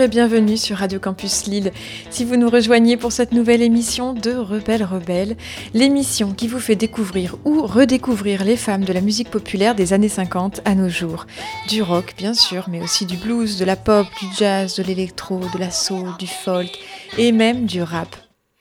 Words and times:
et 0.00 0.08
bienvenue 0.08 0.56
sur 0.56 0.78
Radio 0.78 0.98
Campus 0.98 1.46
Lille. 1.46 1.72
Si 2.08 2.24
vous 2.24 2.36
nous 2.36 2.48
rejoignez 2.48 2.96
pour 2.96 3.12
cette 3.12 3.32
nouvelle 3.32 3.60
émission 3.60 4.14
de 4.14 4.32
Rebelle 4.32 4.82
Rebelle, 4.82 5.36
l'émission 5.74 6.32
qui 6.32 6.48
vous 6.48 6.58
fait 6.58 6.74
découvrir 6.74 7.36
ou 7.44 7.66
redécouvrir 7.66 8.42
les 8.42 8.56
femmes 8.56 8.84
de 8.84 8.94
la 8.94 9.02
musique 9.02 9.30
populaire 9.30 9.74
des 9.74 9.92
années 9.92 10.08
50 10.08 10.62
à 10.64 10.74
nos 10.74 10.88
jours. 10.88 11.26
Du 11.68 11.82
rock 11.82 12.14
bien 12.16 12.32
sûr, 12.32 12.68
mais 12.70 12.80
aussi 12.80 13.04
du 13.04 13.18
blues, 13.18 13.58
de 13.58 13.64
la 13.66 13.76
pop, 13.76 14.06
du 14.20 14.26
jazz, 14.38 14.76
de 14.76 14.82
l'électro, 14.82 15.40
de 15.52 15.58
la 15.58 15.70
soul, 15.70 16.08
du 16.18 16.26
folk 16.26 16.70
et 17.18 17.32
même 17.32 17.66
du 17.66 17.82
rap. 17.82 18.16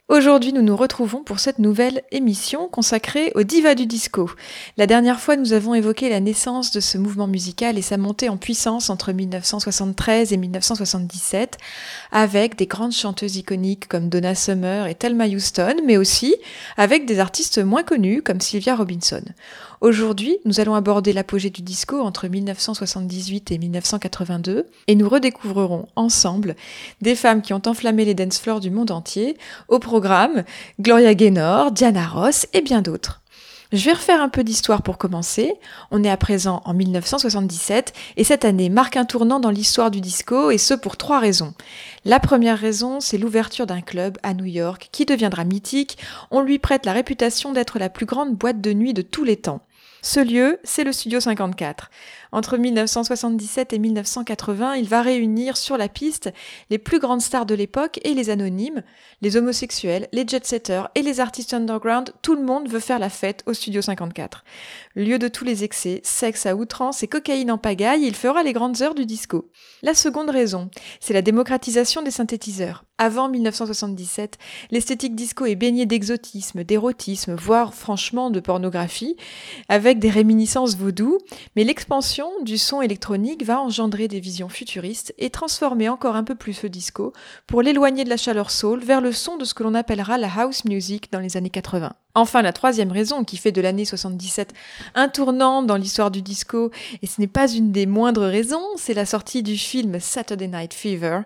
Aujourd'hui, 0.10 0.54
nous 0.54 0.64
nous 0.64 0.76
retrouvons 0.76 1.22
pour 1.22 1.40
cette 1.40 1.60
nouvelle 1.60 2.02
émission 2.10 2.68
consacrée 2.68 3.32
au 3.36 3.44
diva 3.44 3.76
du 3.76 3.86
disco. 3.86 4.32
La 4.76 4.88
dernière 4.88 5.20
fois, 5.20 5.36
nous 5.36 5.54
avons 5.54 5.76
évoqué 5.76 6.10
la 6.10 6.20
naissance 6.20 6.72
de 6.72 6.80
ce 6.80 6.98
mouvement 6.98 7.28
musical 7.28 7.78
et 7.78 7.84
sa 7.84 7.98
montée 7.98 8.28
en 8.28 8.36
puissance 8.36 8.90
entre 8.90 9.12
1973 9.12 10.34
et 10.34 10.38
1977, 10.38 11.60
avec 12.12 12.56
des 12.56 12.66
grandes 12.66 12.92
chanteuses 12.92 13.36
iconiques 13.36 13.88
comme 13.88 14.10
Donna 14.10 14.34
Summer 14.34 14.88
et 14.88 14.96
Thelma 14.96 15.28
Houston, 15.28 15.76
mais 15.86 15.98
aussi 15.98 16.36
avec 16.76 17.06
des 17.06 17.20
artistes 17.20 17.60
moins 17.60 17.84
connus 17.84 18.24
comme 18.24 18.42
Sylvia 18.42 18.76
Robinson. 18.76 19.22
Aujourd'hui, 19.82 20.40
nous 20.44 20.60
allons 20.60 20.76
aborder 20.76 21.14
l'apogée 21.14 21.50
du 21.50 21.62
disco 21.62 22.02
entre 22.02 22.28
1978 22.28 23.52
et 23.52 23.58
1982 23.58 24.66
et 24.88 24.96
nous 24.96 25.08
redécouvrerons 25.08 25.88
ensemble 25.96 26.58
des 27.00 27.16
femmes 27.16 27.42
qui 27.42 27.54
ont 27.54 27.62
enflammé 27.66 28.04
les 28.04 28.14
dance 28.14 28.40
floors 28.40 28.60
du 28.60 28.72
monde 28.72 28.92
entier, 28.92 29.38
au 29.70 29.80
programme 29.80 30.44
Gloria 30.82 31.14
Gaynor, 31.14 31.72
Diana 31.72 32.06
Ross 32.06 32.46
et 32.52 32.60
bien 32.60 32.82
d'autres. 32.82 33.22
Je 33.72 33.86
vais 33.86 33.94
refaire 33.94 34.22
un 34.22 34.28
peu 34.28 34.44
d'histoire 34.44 34.82
pour 34.82 34.98
commencer. 34.98 35.54
On 35.92 36.04
est 36.04 36.10
à 36.10 36.18
présent 36.18 36.62
en 36.66 36.74
1977 36.74 37.94
et 38.18 38.26
cette 38.26 38.44
année 38.44 38.68
marque 38.68 38.98
un 38.98 39.06
tournant 39.06 39.40
dans 39.40 39.52
l'histoire 39.52 39.92
du 39.92 40.02
disco 40.02 40.52
et 40.52 40.58
ce 40.58 40.74
pour 40.74 40.98
trois 40.98 41.20
raisons. 41.20 41.54
La 42.04 42.20
première 42.20 42.58
raison, 42.58 43.00
c'est 43.00 43.20
l'ouverture 43.20 43.68
d'un 43.68 43.82
club 43.82 44.18
à 44.24 44.34
New 44.34 44.46
York 44.46 44.90
qui 44.92 45.06
deviendra 45.06 45.46
mythique. 45.46 46.00
On 46.32 46.42
lui 46.42 46.60
prête 46.60 46.86
la 46.86 46.94
réputation 46.94 47.54
d'être 47.54 47.80
la 47.80 47.90
plus 47.90 48.08
grande 48.08 48.36
boîte 48.36 48.60
de 48.60 48.74
nuit 48.74 48.94
de 48.94 49.04
tous 49.04 49.24
les 49.24 49.38
temps. 49.38 49.62
Ce 50.02 50.20
lieu, 50.22 50.60
c'est 50.64 50.86
le 50.86 50.94
Studio 50.94 51.20
54. 51.20 51.90
Entre 52.32 52.58
1977 52.58 53.74
et 53.74 53.80
1980, 53.80 54.76
il 54.76 54.88
va 54.88 55.02
réunir 55.02 55.58
sur 55.58 55.78
la 55.78 55.90
piste 55.90 56.32
les 56.70 56.78
plus 56.78 57.00
grandes 57.00 57.22
stars 57.22 57.46
de 57.46 57.56
l'époque 57.56 58.00
et 58.04 58.14
les 58.14 58.30
anonymes, 58.30 58.84
les 59.22 59.36
homosexuels, 59.36 60.08
les 60.14 60.26
jet-setters 60.26 60.88
et 60.96 61.02
les 61.02 61.20
artistes 61.20 61.54
underground. 61.54 62.14
Tout 62.22 62.36
le 62.36 62.44
monde 62.44 62.70
veut 62.70 62.80
faire 62.80 63.00
la 63.00 63.10
fête 63.10 63.44
au 63.46 63.54
Studio 63.54 63.82
54. 63.82 64.46
Lieu 64.96 65.20
de 65.20 65.28
tous 65.28 65.44
les 65.44 65.64
excès, 65.66 66.00
sexe 66.04 66.46
à 66.46 66.56
outrance 66.56 67.04
et 67.04 67.08
cocaïne 67.08 67.52
en 67.52 67.58
pagaille, 67.58 68.06
il 68.06 68.16
fera 68.16 68.42
les 68.44 68.54
grandes 68.54 68.82
heures 68.82 68.96
du 68.96 69.06
disco. 69.06 69.52
La 69.82 69.94
seconde 69.94 70.30
raison, 70.30 70.70
c'est 71.02 71.14
la 71.14 71.22
démocratisation 71.22 72.02
des 72.02 72.12
synthétiseurs. 72.12 72.86
Avant 73.02 73.30
1977, 73.30 74.38
l'esthétique 74.72 75.16
disco 75.16 75.46
est 75.46 75.56
baignée 75.56 75.86
d'exotisme, 75.86 76.66
d'érotisme, 76.66 77.34
voire 77.34 77.74
franchement 77.74 78.30
de 78.30 78.42
pornographie, 78.42 79.16
avec 79.70 80.00
des 80.00 80.10
réminiscences 80.10 80.76
vaudou, 80.76 81.18
mais 81.56 81.64
l'expansion 81.64 82.30
du 82.44 82.58
son 82.58 82.82
électronique 82.82 83.46
va 83.46 83.62
engendrer 83.62 84.10
des 84.10 84.20
visions 84.20 84.50
futuristes 84.50 85.14
et 85.18 85.30
transformer 85.30 85.88
encore 85.88 86.18
un 86.18 86.26
peu 86.26 86.36
plus 86.36 86.62
le 86.62 86.68
disco 86.68 87.14
pour 87.48 87.62
l'éloigner 87.62 88.04
de 88.04 88.10
la 88.10 88.18
chaleur 88.18 88.52
soul 88.52 88.82
vers 88.82 89.00
le 89.00 89.14
son 89.14 89.38
de 89.38 89.46
ce 89.46 89.54
que 89.54 89.64
l'on 89.64 89.76
appellera 89.76 90.18
la 90.18 90.30
house 90.38 90.66
music 90.66 91.10
dans 91.10 91.20
les 91.20 91.38
années 91.38 91.50
80. 91.50 91.94
Enfin, 92.20 92.42
la 92.42 92.52
troisième 92.52 92.92
raison 92.92 93.24
qui 93.24 93.38
fait 93.38 93.54
de 93.54 93.62
l'année 93.62 93.86
77 93.86 94.54
un 94.94 95.08
tournant 95.08 95.64
dans 95.64 95.78
l'histoire 95.78 96.12
du 96.12 96.22
disco, 96.22 96.70
et 97.02 97.08
ce 97.08 97.22
n'est 97.22 97.28
pas 97.28 97.50
une 97.50 97.72
des 97.72 97.86
moindres 97.86 98.26
raisons, 98.26 98.62
c'est 98.76 98.94
la 98.94 99.06
sortie 99.06 99.42
du 99.42 99.58
film 99.58 100.02
Saturday 100.02 100.50
Night 100.50 100.74
Fever, 100.74 101.22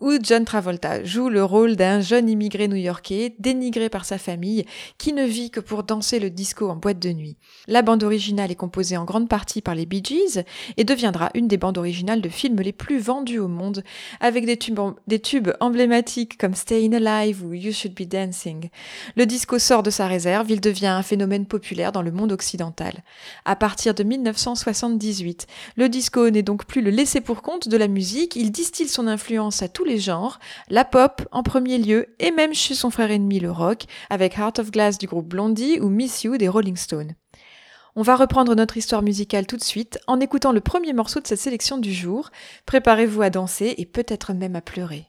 où 0.00 0.12
John 0.22 0.46
Travolta 0.46 1.04
joue 1.04 1.28
le 1.28 1.44
rôle 1.44 1.76
d'un 1.76 2.00
jeune 2.00 2.30
immigré 2.30 2.66
new-yorkais, 2.66 3.34
dénigré 3.38 3.90
par 3.90 4.06
sa 4.06 4.16
famille, 4.16 4.64
qui 4.96 5.12
ne 5.12 5.26
vit 5.26 5.50
que 5.50 5.60
pour 5.60 5.82
danser 5.82 6.18
le 6.18 6.30
disco 6.30 6.70
en 6.70 6.76
boîte 6.76 6.98
de 6.98 7.12
nuit. 7.12 7.36
La 7.66 7.82
bande 7.82 8.02
originale 8.02 8.50
est 8.50 8.54
composée 8.54 8.96
en 8.96 9.04
grande 9.04 9.28
partie 9.28 9.60
par 9.60 9.74
les 9.74 9.84
Bee 9.84 10.02
Gees, 10.02 10.44
et 10.78 10.84
deviendra 10.84 11.28
une 11.34 11.48
des 11.48 11.58
bandes 11.58 11.76
originales 11.76 12.22
de 12.22 12.30
films 12.30 12.62
les 12.62 12.72
plus 12.72 13.00
vendues 13.00 13.38
au 13.38 13.48
monde, 13.48 13.84
avec 14.20 14.46
des 14.46 14.56
tubes, 15.20 15.52
emblématiques 15.60 16.38
comme 16.38 16.54
Staying 16.54 16.94
Alive 16.94 17.44
ou 17.44 17.52
You 17.52 17.72
Should 17.74 17.92
Be 17.92 18.08
Dancing. 18.08 18.70
Le 19.14 19.26
disco 19.26 19.58
sort 19.58 19.82
de 19.82 19.90
sa 19.90 20.06
réserve, 20.06 20.37
il 20.48 20.60
devient 20.60 20.86
un 20.86 21.02
phénomène 21.02 21.46
populaire 21.46 21.92
dans 21.92 22.02
le 22.02 22.12
monde 22.12 22.32
occidental. 22.32 23.02
À 23.44 23.56
partir 23.56 23.94
de 23.94 24.02
1978, 24.02 25.46
le 25.76 25.88
disco 25.88 26.30
n'est 26.30 26.42
donc 26.42 26.66
plus 26.66 26.82
le 26.82 26.90
laisser 26.90 27.20
pour 27.20 27.42
compte 27.42 27.68
de 27.68 27.76
la 27.76 27.88
musique, 27.88 28.36
il 28.36 28.50
distille 28.50 28.88
son 28.88 29.06
influence 29.06 29.62
à 29.62 29.68
tous 29.68 29.84
les 29.84 29.98
genres, 29.98 30.38
la 30.68 30.84
pop 30.84 31.22
en 31.32 31.42
premier 31.42 31.78
lieu 31.78 32.14
et 32.18 32.30
même 32.30 32.54
chez 32.54 32.74
son 32.74 32.90
frère 32.90 33.10
ennemi 33.10 33.40
le 33.40 33.50
rock, 33.50 33.84
avec 34.10 34.38
Heart 34.38 34.60
of 34.60 34.70
Glass 34.70 34.98
du 34.98 35.06
groupe 35.06 35.28
Blondie 35.28 35.80
ou 35.80 35.88
Miss 35.88 36.24
You 36.24 36.36
des 36.36 36.48
Rolling 36.48 36.76
Stones. 36.76 37.14
On 37.96 38.02
va 38.02 38.14
reprendre 38.14 38.54
notre 38.54 38.76
histoire 38.76 39.02
musicale 39.02 39.46
tout 39.46 39.56
de 39.56 39.64
suite 39.64 39.98
en 40.06 40.20
écoutant 40.20 40.52
le 40.52 40.60
premier 40.60 40.92
morceau 40.92 41.20
de 41.20 41.26
cette 41.26 41.40
sélection 41.40 41.78
du 41.78 41.92
jour. 41.92 42.30
Préparez-vous 42.64 43.22
à 43.22 43.30
danser 43.30 43.74
et 43.76 43.86
peut-être 43.86 44.34
même 44.34 44.54
à 44.54 44.60
pleurer. 44.60 45.08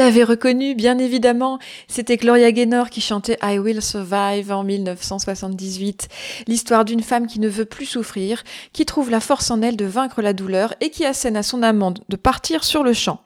l'avez 0.00 0.24
reconnu, 0.24 0.74
bien 0.74 0.98
évidemment, 0.98 1.58
c'était 1.86 2.16
Gloria 2.16 2.52
Gaynor 2.52 2.88
qui 2.88 3.02
chantait 3.02 3.36
I 3.42 3.58
Will 3.58 3.82
Survive 3.82 4.50
en 4.50 4.64
1978, 4.64 6.08
l'histoire 6.48 6.86
d'une 6.86 7.02
femme 7.02 7.26
qui 7.26 7.38
ne 7.38 7.50
veut 7.50 7.66
plus 7.66 7.84
souffrir, 7.84 8.42
qui 8.72 8.86
trouve 8.86 9.10
la 9.10 9.20
force 9.20 9.50
en 9.50 9.60
elle 9.60 9.76
de 9.76 9.84
vaincre 9.84 10.22
la 10.22 10.32
douleur 10.32 10.72
et 10.80 10.88
qui 10.88 11.04
assène 11.04 11.36
à 11.36 11.42
son 11.42 11.62
amant 11.62 11.92
de 12.08 12.16
partir 12.16 12.64
sur 12.64 12.82
le 12.82 12.94
champ. 12.94 13.20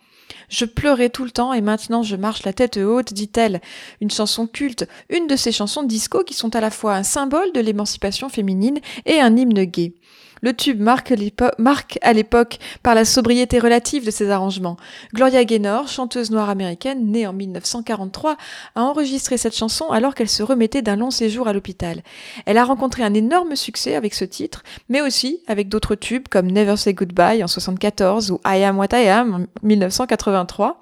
Je 0.49 0.65
pleurais 0.65 1.11
tout 1.11 1.25
le 1.25 1.31
temps 1.31 1.53
et 1.53 1.61
maintenant 1.61 2.03
je 2.03 2.17
marche 2.17 2.43
la 2.43 2.53
tête 2.53 2.77
haute, 2.77 3.13
dit-elle. 3.13 3.61
Une 4.01 4.11
chanson 4.11 4.49
culte, 4.49 4.89
une 5.11 5.29
de 5.29 5.37
ces 5.37 5.53
chansons 5.53 5.85
disco 5.85 6.25
qui 6.25 6.35
sont 6.35 6.57
à 6.57 6.61
la 6.61 6.71
fois 6.71 6.97
un 6.97 7.05
symbole 7.05 7.53
de 7.53 7.61
l'émancipation 7.61 8.29
féminine 8.29 8.81
et 9.07 9.21
un 9.21 9.37
hymne 9.37 9.65
gay. 9.65 9.95
Le 10.45 10.53
tube 10.53 10.79
marque, 10.79 11.99
à 12.03 12.13
l'époque 12.13 12.59
par 12.83 12.95
la 12.95 13.07
sobriété 13.07 13.59
relative 13.59 14.05
de 14.05 14.11
ses 14.11 14.29
arrangements. 14.29 14.77
Gloria 15.15 15.43
Gaynor, 15.43 15.89
chanteuse 15.89 16.31
noire 16.31 16.51
américaine 16.51 17.11
née 17.11 17.27
en 17.27 17.33
1943, 17.33 18.37
a 18.75 18.83
enregistré 18.83 19.39
cette 19.39 19.57
chanson 19.57 19.87
alors 19.91 20.15
qu'elle 20.15 20.29
se 20.29 20.43
remettait 20.43 20.83
d'un 20.83 20.97
long 20.97 21.11
séjour 21.11 21.49
à 21.49 21.55
l'hôpital. 21.55 22.03
Elle 22.45 22.59
a 22.59 22.65
rencontré 22.65 23.03
un 23.03 23.15
énorme 23.15 23.57
succès 23.57 23.95
avec 23.95 24.13
ce 24.13 24.27
titre, 24.27 24.65
mais 24.91 25.01
aussi 25.01 25.41
avec 25.47 25.71
d'autres 25.71 25.95
tubes 25.95 26.29
comme 26.29 26.51
Never 26.51 26.77
Say 26.77 26.93
Goodbye 26.93 27.43
en 27.43 27.49
1974 27.49 28.31
ou 28.31 28.41
I 28.45 28.65
Am 28.65 28.77
What 28.77 28.89
I 28.93 29.09
Am 29.09 29.47
en 29.63 29.67
1983. 29.67 30.79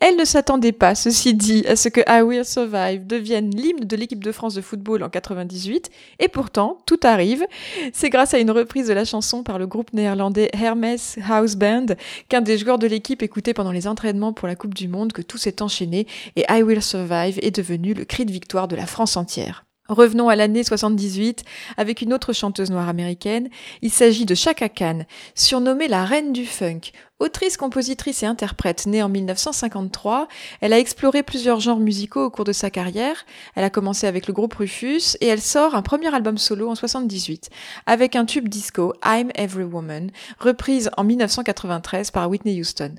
Elle 0.00 0.16
ne 0.16 0.24
s'attendait 0.24 0.72
pas, 0.72 0.94
ceci 0.94 1.34
dit, 1.34 1.64
à 1.66 1.76
ce 1.76 1.88
que 1.88 2.00
I 2.08 2.22
Will 2.22 2.44
Survive 2.44 3.06
devienne 3.06 3.50
l'hymne 3.50 3.84
de 3.84 3.96
l'équipe 3.96 4.22
de 4.22 4.32
France 4.32 4.54
de 4.54 4.60
football 4.60 5.02
en 5.02 5.08
98, 5.08 5.90
et 6.18 6.28
pourtant, 6.28 6.78
tout 6.86 7.00
arrive. 7.02 7.44
C'est 7.92 8.10
grâce 8.10 8.34
à 8.34 8.38
une 8.38 8.50
reprise 8.50 8.88
de 8.88 8.92
la 8.92 9.04
chanson 9.04 9.42
par 9.42 9.58
le 9.58 9.66
groupe 9.66 9.92
néerlandais 9.92 10.50
Hermes 10.52 10.96
House 11.28 11.56
Band 11.56 11.86
qu'un 12.28 12.40
des 12.40 12.58
joueurs 12.58 12.78
de 12.78 12.86
l'équipe 12.86 13.22
écoutait 13.22 13.54
pendant 13.54 13.72
les 13.72 13.86
entraînements 13.86 14.32
pour 14.32 14.48
la 14.48 14.56
Coupe 14.56 14.74
du 14.74 14.88
Monde 14.88 15.12
que 15.12 15.22
tout 15.22 15.38
s'est 15.38 15.62
enchaîné 15.62 16.06
et 16.36 16.44
I 16.48 16.62
Will 16.62 16.82
Survive 16.82 17.38
est 17.42 17.54
devenu 17.54 17.94
le 17.94 18.04
cri 18.04 18.24
de 18.24 18.32
victoire 18.32 18.68
de 18.68 18.76
la 18.76 18.86
France 18.86 19.16
entière. 19.16 19.67
Revenons 19.88 20.28
à 20.28 20.36
l'année 20.36 20.64
78 20.64 21.44
avec 21.78 22.02
une 22.02 22.12
autre 22.12 22.34
chanteuse 22.34 22.70
noire 22.70 22.90
américaine. 22.90 23.48
Il 23.80 23.90
s'agit 23.90 24.26
de 24.26 24.34
Chaka 24.34 24.68
Khan, 24.68 25.06
surnommée 25.34 25.88
la 25.88 26.04
reine 26.04 26.34
du 26.34 26.44
funk. 26.44 26.92
Autrice, 27.20 27.56
compositrice 27.56 28.22
et 28.22 28.26
interprète 28.26 28.86
née 28.86 29.02
en 29.02 29.08
1953, 29.08 30.28
elle 30.60 30.74
a 30.74 30.78
exploré 30.78 31.22
plusieurs 31.22 31.60
genres 31.60 31.80
musicaux 31.80 32.26
au 32.26 32.30
cours 32.30 32.44
de 32.44 32.52
sa 32.52 32.68
carrière. 32.68 33.24
Elle 33.54 33.64
a 33.64 33.70
commencé 33.70 34.06
avec 34.06 34.26
le 34.26 34.34
groupe 34.34 34.54
Rufus 34.54 35.16
et 35.22 35.26
elle 35.26 35.40
sort 35.40 35.74
un 35.74 35.82
premier 35.82 36.14
album 36.14 36.36
solo 36.36 36.68
en 36.68 36.74
78 36.74 37.48
avec 37.86 38.14
un 38.14 38.26
tube 38.26 38.48
disco 38.48 38.92
I'm 39.02 39.30
Every 39.36 39.64
Woman, 39.64 40.10
reprise 40.38 40.90
en 40.98 41.04
1993 41.04 42.10
par 42.10 42.28
Whitney 42.28 42.60
Houston. 42.60 42.94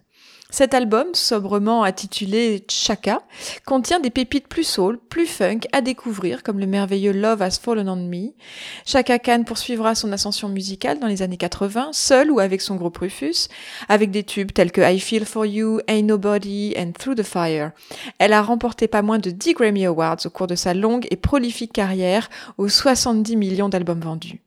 Cet 0.51 0.74
album, 0.74 1.10
sobrement 1.13 1.84
intitulé 1.84 2.66
Chaka, 2.68 3.19
contient 3.68 4.00
des 4.00 4.10
pépites 4.10 4.48
plus 4.48 4.63
soul, 4.63 4.98
plus 4.98 5.28
funk 5.28 5.60
à 5.74 5.81
découvrir, 5.81 6.42
comme 6.42 6.60
le 6.60 6.66
merveilleux 6.66 7.12
Love 7.12 7.44
Has 7.44 7.60
Fallen 7.62 7.88
on 7.88 7.96
Me. 7.96 8.34
Chaka 8.84 9.19
Khan 9.19 9.44
poursuivra 9.46 9.94
son 9.94 10.12
ascension 10.12 10.50
musicale 10.50 10.98
dans 10.98 11.06
les 11.06 11.22
années 11.22 11.38
80, 11.38 11.89
seule 11.91 12.32
ou 12.32 12.39
avec 12.39 12.62
son 12.62 12.77
groupe 12.77 12.98
Rufus, 12.98 13.48
avec 13.89 14.10
des 14.10 14.24
tubes 14.24 14.51
tels 14.51 14.72
que 14.72 14.82
I 14.82 15.00
Feel 15.00 15.25
For 15.25 15.46
You, 15.46 15.82
Ain't 15.88 16.08
Nobody 16.08 16.74
and 16.75 16.94
Through 16.98 17.15
the 17.18 17.24
Fire. 17.24 17.72
Elle 18.18 18.34
a 18.34 18.41
remporté 18.41 18.88
pas 18.88 19.03
moins 19.03 19.20
de 19.20 19.29
10 19.29 19.53
Grammy 19.53 19.86
Awards 19.86 20.25
au 20.25 20.29
cours 20.32 20.48
de 20.48 20.56
sa 20.56 20.74
longue 20.74 21.06
et 21.12 21.15
prolifique 21.15 21.74
carrière 21.74 22.27
aux 22.58 22.70
70 22.70 23.36
millions 23.36 23.70
d'albums 23.70 24.01
vendus. 24.01 24.41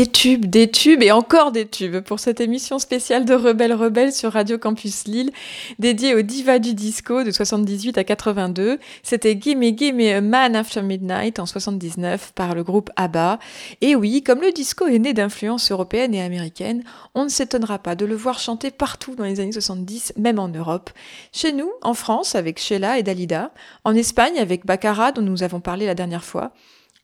Des 0.00 0.06
tubes, 0.06 0.46
des 0.46 0.70
tubes 0.70 1.02
et 1.02 1.12
encore 1.12 1.52
des 1.52 1.68
tubes 1.68 2.00
pour 2.00 2.20
cette 2.20 2.40
émission 2.40 2.78
spéciale 2.78 3.26
de 3.26 3.34
Rebelle 3.34 3.74
Rebelle 3.74 4.14
sur 4.14 4.32
Radio 4.32 4.56
Campus 4.56 5.06
Lille, 5.06 5.30
dédiée 5.78 6.14
aux 6.14 6.22
divas 6.22 6.58
du 6.58 6.72
disco 6.72 7.22
de 7.22 7.30
78 7.30 7.98
à 7.98 8.04
82. 8.04 8.78
C'était 9.02 9.38
Gimme 9.38 9.76
Gimme 9.76 10.00
a 10.00 10.22
Man 10.22 10.56
After 10.56 10.80
Midnight 10.80 11.38
en 11.38 11.44
79 11.44 12.32
par 12.34 12.54
le 12.54 12.64
groupe 12.64 12.88
ABBA. 12.96 13.40
Et 13.82 13.94
oui, 13.94 14.22
comme 14.22 14.40
le 14.40 14.52
disco 14.52 14.86
est 14.86 14.98
né 14.98 15.12
d'influences 15.12 15.70
européennes 15.70 16.14
et 16.14 16.22
américaines, 16.22 16.82
on 17.14 17.24
ne 17.24 17.28
s'étonnera 17.28 17.78
pas 17.78 17.94
de 17.94 18.06
le 18.06 18.14
voir 18.14 18.38
chanter 18.38 18.70
partout 18.70 19.14
dans 19.16 19.24
les 19.24 19.38
années 19.38 19.52
70, 19.52 20.14
même 20.16 20.38
en 20.38 20.48
Europe. 20.48 20.88
Chez 21.30 21.52
nous, 21.52 21.70
en 21.82 21.92
France, 21.92 22.34
avec 22.34 22.58
Sheila 22.58 22.98
et 22.98 23.02
Dalida, 23.02 23.52
en 23.84 23.94
Espagne 23.94 24.38
avec 24.38 24.64
Baccara 24.64 25.12
dont 25.12 25.20
nous 25.20 25.42
avons 25.42 25.60
parlé 25.60 25.84
la 25.84 25.94
dernière 25.94 26.24
fois, 26.24 26.54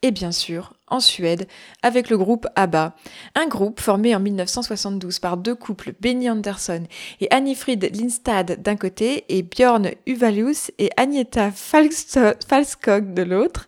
et 0.02 0.10
bien 0.10 0.32
sûr 0.32 0.72
en 0.88 1.00
Suède 1.00 1.48
avec 1.82 2.10
le 2.10 2.16
groupe 2.16 2.46
ABBA, 2.54 2.94
un 3.34 3.46
groupe 3.46 3.80
formé 3.80 4.14
en 4.14 4.20
1972 4.20 5.18
par 5.18 5.36
deux 5.36 5.54
couples, 5.54 5.94
Benny 6.00 6.30
Andersson 6.30 6.84
et 7.20 7.28
Annifrid 7.32 7.90
Lindstad 7.94 8.62
d'un 8.62 8.76
côté 8.76 9.24
et 9.28 9.42
Björn 9.42 9.90
Uvalius 10.06 10.70
et 10.78 10.90
Agneta 10.96 11.50
Falskog 11.50 13.14
de 13.14 13.22
l'autre. 13.22 13.66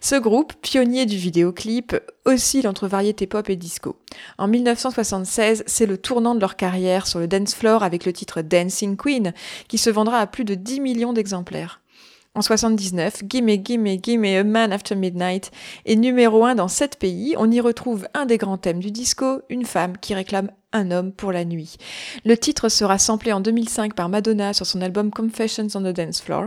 Ce 0.00 0.16
groupe, 0.16 0.52
pionnier 0.60 1.06
du 1.06 1.16
vidéoclip, 1.16 1.96
oscille 2.26 2.68
entre 2.68 2.86
variété 2.86 3.26
pop 3.26 3.48
et 3.48 3.56
disco. 3.56 3.96
En 4.36 4.48
1976, 4.48 5.64
c'est 5.66 5.86
le 5.86 5.96
tournant 5.96 6.34
de 6.34 6.40
leur 6.40 6.56
carrière 6.56 7.06
sur 7.06 7.20
le 7.20 7.28
dance 7.28 7.54
floor 7.54 7.82
avec 7.82 8.04
le 8.04 8.12
titre 8.12 8.42
Dancing 8.42 8.96
Queen 8.96 9.32
qui 9.68 9.78
se 9.78 9.88
vendra 9.88 10.18
à 10.18 10.26
plus 10.26 10.44
de 10.44 10.54
10 10.54 10.80
millions 10.80 11.12
d'exemplaires. 11.12 11.80
En 12.36 12.42
79, 12.42 13.24
Gimme 13.24 13.56
Gimme 13.56 13.96
Gimme 13.96 14.24
A 14.24 14.44
Man 14.44 14.72
After 14.72 14.94
Midnight 14.94 15.50
est 15.84 15.96
numéro 15.96 16.44
1 16.44 16.54
dans 16.54 16.68
7 16.68 16.96
pays. 16.96 17.34
On 17.36 17.50
y 17.50 17.60
retrouve 17.60 18.06
un 18.14 18.24
des 18.24 18.38
grands 18.38 18.56
thèmes 18.56 18.78
du 18.78 18.92
disco, 18.92 19.42
une 19.48 19.64
femme 19.64 19.98
qui 19.98 20.14
réclame 20.14 20.48
un 20.72 20.90
homme 20.90 21.12
pour 21.12 21.32
la 21.32 21.44
nuit. 21.44 21.76
Le 22.24 22.36
titre 22.36 22.68
sera 22.68 22.98
samplé 22.98 23.32
en 23.32 23.40
2005 23.40 23.94
par 23.94 24.08
Madonna 24.08 24.52
sur 24.52 24.66
son 24.66 24.80
album 24.82 25.10
Confessions 25.10 25.66
on 25.74 25.80
the 25.80 25.94
Dance 25.94 26.20
Floor. 26.20 26.46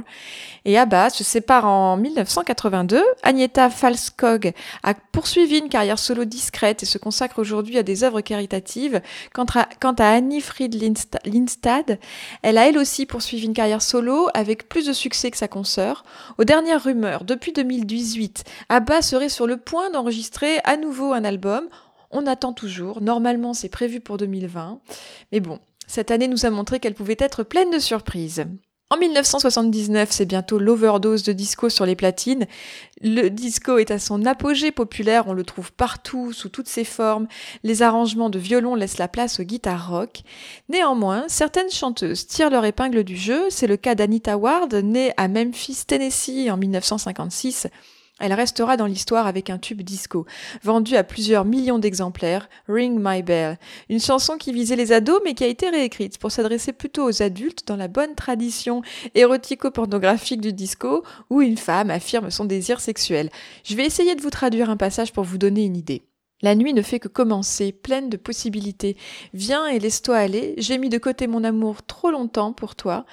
Et 0.66 0.78
ABBA 0.78 1.10
se 1.10 1.24
sépare 1.24 1.66
en 1.66 1.98
1982. 1.98 3.02
Agneta 3.22 3.70
Falskog 3.70 4.54
a 4.84 4.94
poursuivi 4.94 5.58
une 5.58 5.70
carrière 5.70 6.00
solo 6.00 6.26
discrète 6.26 6.84
et 6.84 6.86
se 6.86 6.98
consacre 6.98 7.40
aujourd'hui 7.40 7.78
à 7.78 7.84
des 7.84 8.04
œuvres 8.04 8.22
caritatives. 8.22 9.02
Quant 9.34 9.46
à, 9.46 10.08
Annie 10.08 10.42
Fried 10.42 10.74
Lindstad, 11.26 12.00
elle 12.42 12.58
a 12.58 12.70
elle 12.70 12.78
aussi 12.78 13.06
poursuivi 13.06 13.46
une 13.46 13.54
carrière 13.54 13.82
solo 13.82 14.30
avec 14.34 14.70
plus 14.70 14.86
de 14.86 14.94
succès 14.94 15.32
que 15.32 15.38
sa 15.38 15.48
consoeur. 15.48 16.04
Aux 16.38 16.46
dernières 16.46 16.84
rumeurs, 16.84 17.26
depuis 17.26 17.52
2018, 17.52 18.44
ABBA 18.70 19.02
serait 19.02 19.30
sur 19.30 19.48
le 19.48 19.58
point 19.58 19.90
d'enregistrer 19.90 20.60
à 20.64 20.78
nouveau 20.78 21.14
un 21.14 21.26
album 21.26 21.68
on 22.14 22.26
attend 22.28 22.54
toujours. 22.54 23.02
Normalement, 23.02 23.54
c'est 23.54 23.70
prévu 23.70 24.00
pour 24.00 24.18
2020. 24.18 24.80
Mais 25.32 25.40
bon, 25.40 25.60
cette 25.88 26.12
année 26.12 26.28
nous 26.28 26.46
a 26.46 26.50
montré 26.50 26.80
qu'elle 26.80 26.94
pouvait 26.94 27.18
être 27.20 27.44
pleine 27.44 27.72
de 27.72 27.80
surprises. 27.80 28.46
En 28.94 28.98
1979, 28.98 30.10
c'est 30.12 30.26
bientôt 30.26 30.60
l'overdose 30.60 31.24
de 31.24 31.34
disco 31.34 31.68
sur 31.70 31.84
les 31.84 31.96
platines. 31.96 32.46
Le 33.02 33.30
disco 33.30 33.80
est 33.80 33.90
à 33.90 33.98
son 33.98 34.24
apogée 34.24 34.72
populaire, 34.72 35.24
on 35.26 35.34
le 35.34 35.44
trouve 35.44 35.72
partout, 35.72 36.32
sous 36.32 36.50
toutes 36.50 36.68
ses 36.68 36.84
formes. 36.84 37.28
Les 37.64 37.82
arrangements 37.82 38.30
de 38.30 38.38
violon 38.38 38.76
laissent 38.76 39.00
la 39.00 39.08
place 39.08 39.40
aux 39.40 39.44
guitares 39.44 39.90
rock. 39.90 40.22
Néanmoins, 40.70 41.26
certaines 41.28 41.72
chanteuses 41.72 42.28
tirent 42.28 42.52
leur 42.52 42.66
épingle 42.66 43.04
du 43.04 43.18
jeu. 43.18 43.46
C'est 43.50 43.66
le 43.66 43.78
cas 43.78 43.96
d'Anita 43.96 44.38
Ward, 44.38 44.72
née 44.76 45.12
à 45.18 45.28
Memphis, 45.28 45.86
Tennessee 45.88 46.52
en 46.52 46.58
1956. 46.58 47.70
Elle 48.20 48.34
restera 48.34 48.78
dans 48.78 48.86
l'histoire 48.86 49.26
avec 49.26 49.50
un 49.50 49.58
tube 49.58 49.82
disco, 49.82 50.28
vendu 50.62 50.96
à 50.96 51.04
plusieurs 51.04 51.46
millions 51.46 51.80
d'exemplaires, 51.80 52.48
Ring 52.68 53.00
My 53.02 53.24
Bell, 53.24 53.58
une 53.90 54.00
chanson 54.00 54.38
qui 54.38 54.54
visait 54.54 54.76
les 54.76 54.92
ados 54.92 55.20
mais 55.26 55.34
qui 55.34 55.44
a 55.44 55.48
été 55.48 55.68
réécrite 55.70 56.20
pour 56.20 56.32
s'adresser 56.32 56.74
plutôt 56.74 57.10
aux 57.10 57.24
adultes 57.24 57.68
dans 57.68 57.76
la 57.76 57.88
bonne 57.88 58.14
tradition 58.14 58.84
érotico-pornographique 59.16 60.42
du 60.42 60.54
disco 60.54 61.04
où 61.32 61.42
une 61.42 61.58
femme 61.58 61.90
affirme 61.90 62.30
son 62.30 62.46
désir 62.46 62.82
sexuel. 62.82 63.32
Je 63.64 63.76
vais 63.76 63.86
essayer 63.86 64.16
de 64.16 64.22
vous 64.22 64.30
traduire 64.30 64.70
un 64.70 64.78
passage 64.78 65.12
pour 65.12 65.24
vous 65.24 65.40
donner 65.40 65.66
une 65.66 65.76
idée. 65.78 66.04
La 66.44 66.56
nuit 66.56 66.74
ne 66.74 66.82
fait 66.82 67.00
que 67.00 67.08
commencer, 67.08 67.72
pleine 67.72 68.10
de 68.10 68.18
possibilités. 68.18 68.96
Viens 69.34 69.66
et 69.66 69.80
laisse-toi 69.80 70.18
aller. 70.18 70.54
J'ai 70.58 70.78
mis 70.78 70.90
de 70.90 70.98
côté 70.98 71.26
mon 71.26 71.44
amour 71.44 71.84
trop 71.84 72.12
longtemps 72.12 72.52
pour 72.52 72.76
toi. 72.76 73.06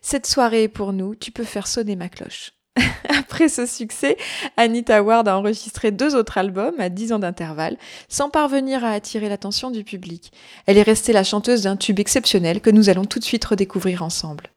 Cette 0.00 0.26
soirée 0.26 0.64
est 0.64 0.68
pour 0.68 0.94
nous. 0.94 1.14
Tu 1.14 1.30
peux 1.30 1.44
faire 1.44 1.66
sonner 1.66 1.96
ma 1.96 2.08
cloche. 2.08 2.57
Après 3.08 3.48
ce 3.48 3.66
succès, 3.66 4.16
Anita 4.56 5.02
Ward 5.02 5.28
a 5.28 5.36
enregistré 5.36 5.90
deux 5.90 6.14
autres 6.14 6.38
albums 6.38 6.78
à 6.78 6.88
10 6.88 7.12
ans 7.12 7.18
d'intervalle, 7.18 7.76
sans 8.08 8.30
parvenir 8.30 8.84
à 8.84 8.90
attirer 8.90 9.28
l'attention 9.28 9.70
du 9.70 9.84
public. 9.84 10.32
Elle 10.66 10.78
est 10.78 10.82
restée 10.82 11.12
la 11.12 11.24
chanteuse 11.24 11.62
d'un 11.62 11.76
tube 11.76 12.00
exceptionnel 12.00 12.60
que 12.60 12.70
nous 12.70 12.88
allons 12.88 13.04
tout 13.04 13.18
de 13.18 13.24
suite 13.24 13.44
redécouvrir 13.44 14.02
ensemble. 14.02 14.50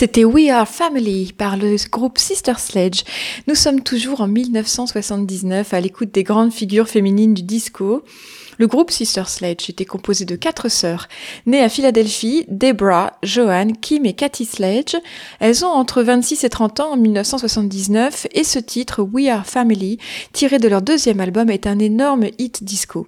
C'était 0.00 0.24
We 0.24 0.48
Are 0.48 0.66
Family 0.66 1.34
par 1.34 1.58
le 1.58 1.76
groupe 1.90 2.16
Sister 2.16 2.54
Sledge. 2.56 3.02
Nous 3.46 3.54
sommes 3.54 3.82
toujours 3.82 4.22
en 4.22 4.28
1979 4.28 5.74
à 5.74 5.80
l'écoute 5.82 6.10
des 6.10 6.22
grandes 6.22 6.54
figures 6.54 6.88
féminines 6.88 7.34
du 7.34 7.42
disco. 7.42 8.02
Le 8.56 8.66
groupe 8.66 8.90
Sister 8.90 9.24
Sledge 9.26 9.68
était 9.68 9.84
composé 9.84 10.24
de 10.24 10.36
quatre 10.36 10.70
sœurs, 10.70 11.06
nées 11.44 11.62
à 11.62 11.68
Philadelphie, 11.68 12.46
Debra, 12.48 13.12
Joanne, 13.22 13.76
Kim 13.76 14.06
et 14.06 14.14
Cathy 14.14 14.46
Sledge. 14.46 14.96
Elles 15.38 15.66
ont 15.66 15.68
entre 15.68 16.02
26 16.02 16.44
et 16.44 16.48
30 16.48 16.80
ans 16.80 16.92
en 16.92 16.96
1979 16.96 18.26
et 18.32 18.44
ce 18.44 18.58
titre, 18.58 19.02
We 19.02 19.28
Are 19.28 19.44
Family, 19.44 19.98
tiré 20.32 20.58
de 20.58 20.68
leur 20.68 20.80
deuxième 20.80 21.20
album, 21.20 21.50
est 21.50 21.66
un 21.66 21.78
énorme 21.78 22.24
hit 22.38 22.64
disco. 22.64 23.06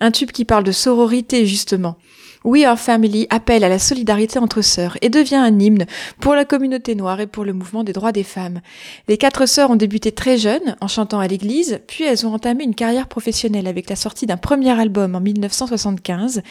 Un 0.00 0.10
tube 0.10 0.30
qui 0.30 0.46
parle 0.46 0.64
de 0.64 0.72
sororité 0.72 1.44
justement. 1.44 1.98
We 2.44 2.64
Are 2.64 2.78
Family 2.78 3.28
appelle 3.30 3.62
à 3.62 3.68
la 3.68 3.78
solidarité 3.78 4.38
entre 4.40 4.62
sœurs 4.62 4.98
et 5.00 5.10
devient 5.10 5.36
un 5.36 5.58
hymne 5.60 5.86
pour 6.20 6.34
la 6.34 6.44
communauté 6.44 6.96
noire 6.96 7.20
et 7.20 7.28
pour 7.28 7.44
le 7.44 7.52
mouvement 7.52 7.84
des 7.84 7.92
droits 7.92 8.10
des 8.10 8.24
femmes. 8.24 8.60
Les 9.06 9.16
quatre 9.16 9.46
sœurs 9.46 9.70
ont 9.70 9.76
débuté 9.76 10.10
très 10.10 10.38
jeunes 10.38 10.76
en 10.80 10.88
chantant 10.88 11.20
à 11.20 11.28
l'église, 11.28 11.80
puis 11.86 12.04
elles 12.04 12.26
ont 12.26 12.34
entamé 12.34 12.64
une 12.64 12.74
carrière 12.74 13.06
professionnelle 13.06 13.68
avec 13.68 13.88
la 13.88 13.94
sortie 13.94 14.26
d'un 14.26 14.36
premier 14.36 14.70
album 14.70 15.14
en 15.14 15.20
1975, 15.20 16.42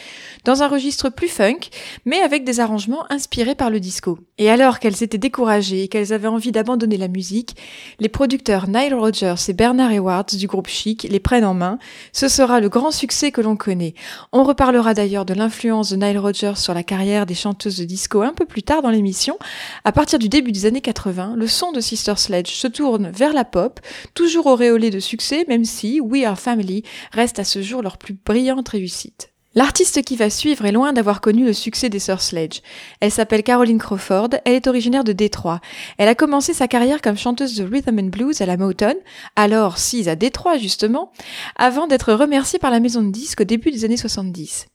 dans 0.44 0.62
un 0.62 0.68
registre 0.68 1.10
plus 1.10 1.28
funk, 1.28 1.68
mais 2.06 2.20
avec 2.20 2.44
des 2.44 2.60
arrangements 2.60 3.04
inspirés 3.10 3.54
par 3.54 3.68
le 3.68 3.80
disco. 3.80 4.18
Et 4.38 4.48
alors 4.48 4.78
qu'elles 4.78 5.02
étaient 5.02 5.18
découragées 5.18 5.82
et 5.82 5.88
qu'elles 5.88 6.14
avaient 6.14 6.28
envie 6.28 6.52
d'abandonner 6.52 6.96
la 6.96 7.08
musique, 7.08 7.54
les 8.00 8.08
producteurs 8.08 8.66
Nile 8.66 8.94
Rodgers 8.94 9.34
et 9.48 9.52
Bernard 9.52 9.92
Edwards 9.92 10.24
du 10.32 10.46
groupe 10.46 10.68
Chic 10.68 11.06
les 11.10 11.20
prennent 11.20 11.44
en 11.44 11.54
main. 11.54 11.78
Ce 12.12 12.28
sera 12.28 12.60
le 12.60 12.70
grand 12.70 12.90
succès 12.92 13.30
que 13.30 13.42
l'on 13.42 13.56
connaît. 13.56 13.94
On 14.32 14.44
reparlera 14.44 14.94
d'ailleurs 14.94 15.26
de 15.26 15.34
l'influence 15.34 15.81
de 15.90 15.96
Nile 15.96 16.18
Rodgers 16.18 16.56
sur 16.56 16.74
la 16.74 16.82
carrière 16.82 17.26
des 17.26 17.34
chanteuses 17.34 17.78
de 17.78 17.84
disco 17.84 18.22
un 18.22 18.32
peu 18.32 18.44
plus 18.44 18.62
tard 18.62 18.82
dans 18.82 18.90
l'émission, 18.90 19.38
à 19.84 19.92
partir 19.92 20.18
du 20.18 20.28
début 20.28 20.52
des 20.52 20.66
années 20.66 20.80
80, 20.80 21.34
le 21.36 21.46
son 21.46 21.72
de 21.72 21.80
Sister 21.80 22.14
Sledge 22.16 22.52
se 22.52 22.68
tourne 22.68 23.10
vers 23.10 23.32
la 23.32 23.44
pop, 23.44 23.80
toujours 24.14 24.46
auréolé 24.46 24.90
de 24.90 25.00
succès, 25.00 25.44
même 25.48 25.64
si 25.64 26.00
We 26.00 26.24
Are 26.24 26.38
Family 26.38 26.82
reste 27.12 27.38
à 27.38 27.44
ce 27.44 27.62
jour 27.62 27.82
leur 27.82 27.98
plus 27.98 28.14
brillante 28.14 28.68
réussite. 28.68 29.32
L'artiste 29.54 30.02
qui 30.02 30.16
va 30.16 30.30
suivre 30.30 30.64
est 30.64 30.72
loin 30.72 30.94
d'avoir 30.94 31.20
connu 31.20 31.44
le 31.44 31.52
succès 31.52 31.90
des 31.90 31.98
Sœurs 31.98 32.22
Sledge. 32.22 32.60
Elle 33.00 33.10
s'appelle 33.10 33.42
Caroline 33.42 33.78
Crawford, 33.78 34.30
elle 34.46 34.54
est 34.54 34.66
originaire 34.66 35.04
de 35.04 35.12
Détroit. 35.12 35.60
Elle 35.98 36.08
a 36.08 36.14
commencé 36.14 36.54
sa 36.54 36.68
carrière 36.68 37.02
comme 37.02 37.18
chanteuse 37.18 37.56
de 37.56 37.64
rhythm 37.64 37.98
and 37.98 38.08
blues 38.08 38.40
à 38.40 38.46
la 38.46 38.56
Motown, 38.56 38.94
alors 39.36 39.76
sise 39.76 40.08
à 40.08 40.16
Détroit 40.16 40.56
justement, 40.56 41.12
avant 41.56 41.86
d'être 41.86 42.14
remerciée 42.14 42.58
par 42.58 42.70
la 42.70 42.80
maison 42.80 43.02
de 43.02 43.10
disques 43.10 43.42
au 43.42 43.44
début 43.44 43.70
des 43.70 43.84
années 43.84 43.98
70. 43.98 44.68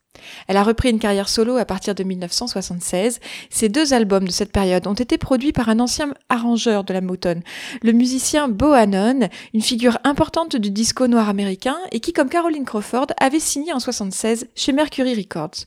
Elle 0.48 0.58
a 0.58 0.64
repris 0.64 0.90
une 0.90 1.00
carrière 1.00 1.30
solo 1.30 1.58
à 1.58 1.66
partir 1.66 1.96
de 1.96 2.04
1976. 2.04 3.20
Ces 3.50 3.70
deux 3.70 3.94
albums 3.94 4.26
de 4.26 4.32
cette 4.32 4.52
période 4.52 4.88
ont 4.88 4.94
été 4.94 5.18
produits 5.18 5.52
par 5.52 5.70
un 5.70 5.80
ancien 5.80 6.14
arrangeur 6.30 6.84
de 6.84 6.94
la 6.94 7.02
Motown, 7.02 7.42
le 7.82 7.92
musicien 7.92 8.48
Bo 8.48 8.74
Hannon, 8.74 9.30
une 9.54 9.62
figure 9.62 9.98
importante 10.04 10.56
du 10.56 10.72
disco 10.72 11.08
noir 11.08 11.30
américain 11.30 11.78
et 11.92 12.00
qui, 12.00 12.14
comme 12.14 12.30
Caroline 12.30 12.66
Crawford, 12.66 13.08
avait 13.20 13.40
signé 13.40 13.74
en 13.74 13.80
76 13.80 14.48
chez 14.56 14.72
Mercury 14.72 15.16
Records. 15.16 15.66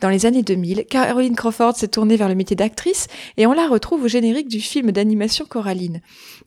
Dans 0.00 0.08
les 0.08 0.26
années 0.26 0.42
2000, 0.42 0.84
Caroline 0.86 1.36
Crawford 1.36 1.76
s'est 1.76 1.88
tournée 1.88 2.16
vers 2.16 2.28
le 2.28 2.34
métier 2.34 2.56
d'actrice 2.56 3.06
et 3.36 3.46
on 3.46 3.52
la 3.52 3.66
retrouve 3.66 4.04
au 4.04 4.08
générique 4.08 4.48
du 4.48 4.60
film 4.60 4.92
d'animation 4.92 5.44
Coraline. 5.46 6.00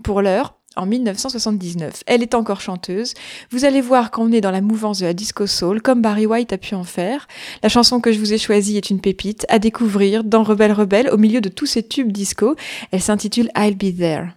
Pour 0.04 0.22
l'heure, 0.22 0.61
en 0.76 0.86
1979. 0.86 2.04
Elle 2.06 2.22
est 2.22 2.34
encore 2.34 2.62
chanteuse. 2.62 3.14
Vous 3.50 3.66
allez 3.66 3.82
voir 3.82 4.12
qu'on 4.12 4.32
est 4.32 4.42
dans 4.42 4.52
la 4.52 4.62
mouvance 4.62 5.00
de 5.00 5.06
la 5.06 5.14
disco 5.14 5.48
soul, 5.48 5.82
comme 5.82 6.02
Barry 6.02 6.26
White 6.26 6.54
a 6.54 6.58
pu 6.58 6.76
en 6.76 6.84
faire. 6.84 7.28
La 7.64 7.70
chanson 7.70 8.00
que 8.00 8.12
je 8.12 8.20
vous 8.20 8.34
ai 8.34 8.38
choisie 8.38 8.78
est 8.78 8.90
une 8.90 9.02
pépite 9.02 9.46
à 9.50 9.60
découvrir 9.60 10.24
dans 10.24 10.44
Rebelle 10.44 10.74
Rebelle 10.74 11.10
au 11.10 11.18
milieu 11.18 11.42
de 11.42 11.50
tous 11.50 11.66
ces 11.66 11.84
tubes 11.84 12.12
disco. 12.12 12.56
Elle 12.92 13.02
s'intitule 13.02 13.50
I'll 13.56 13.76
Be 13.76 13.96
There. 13.96 14.30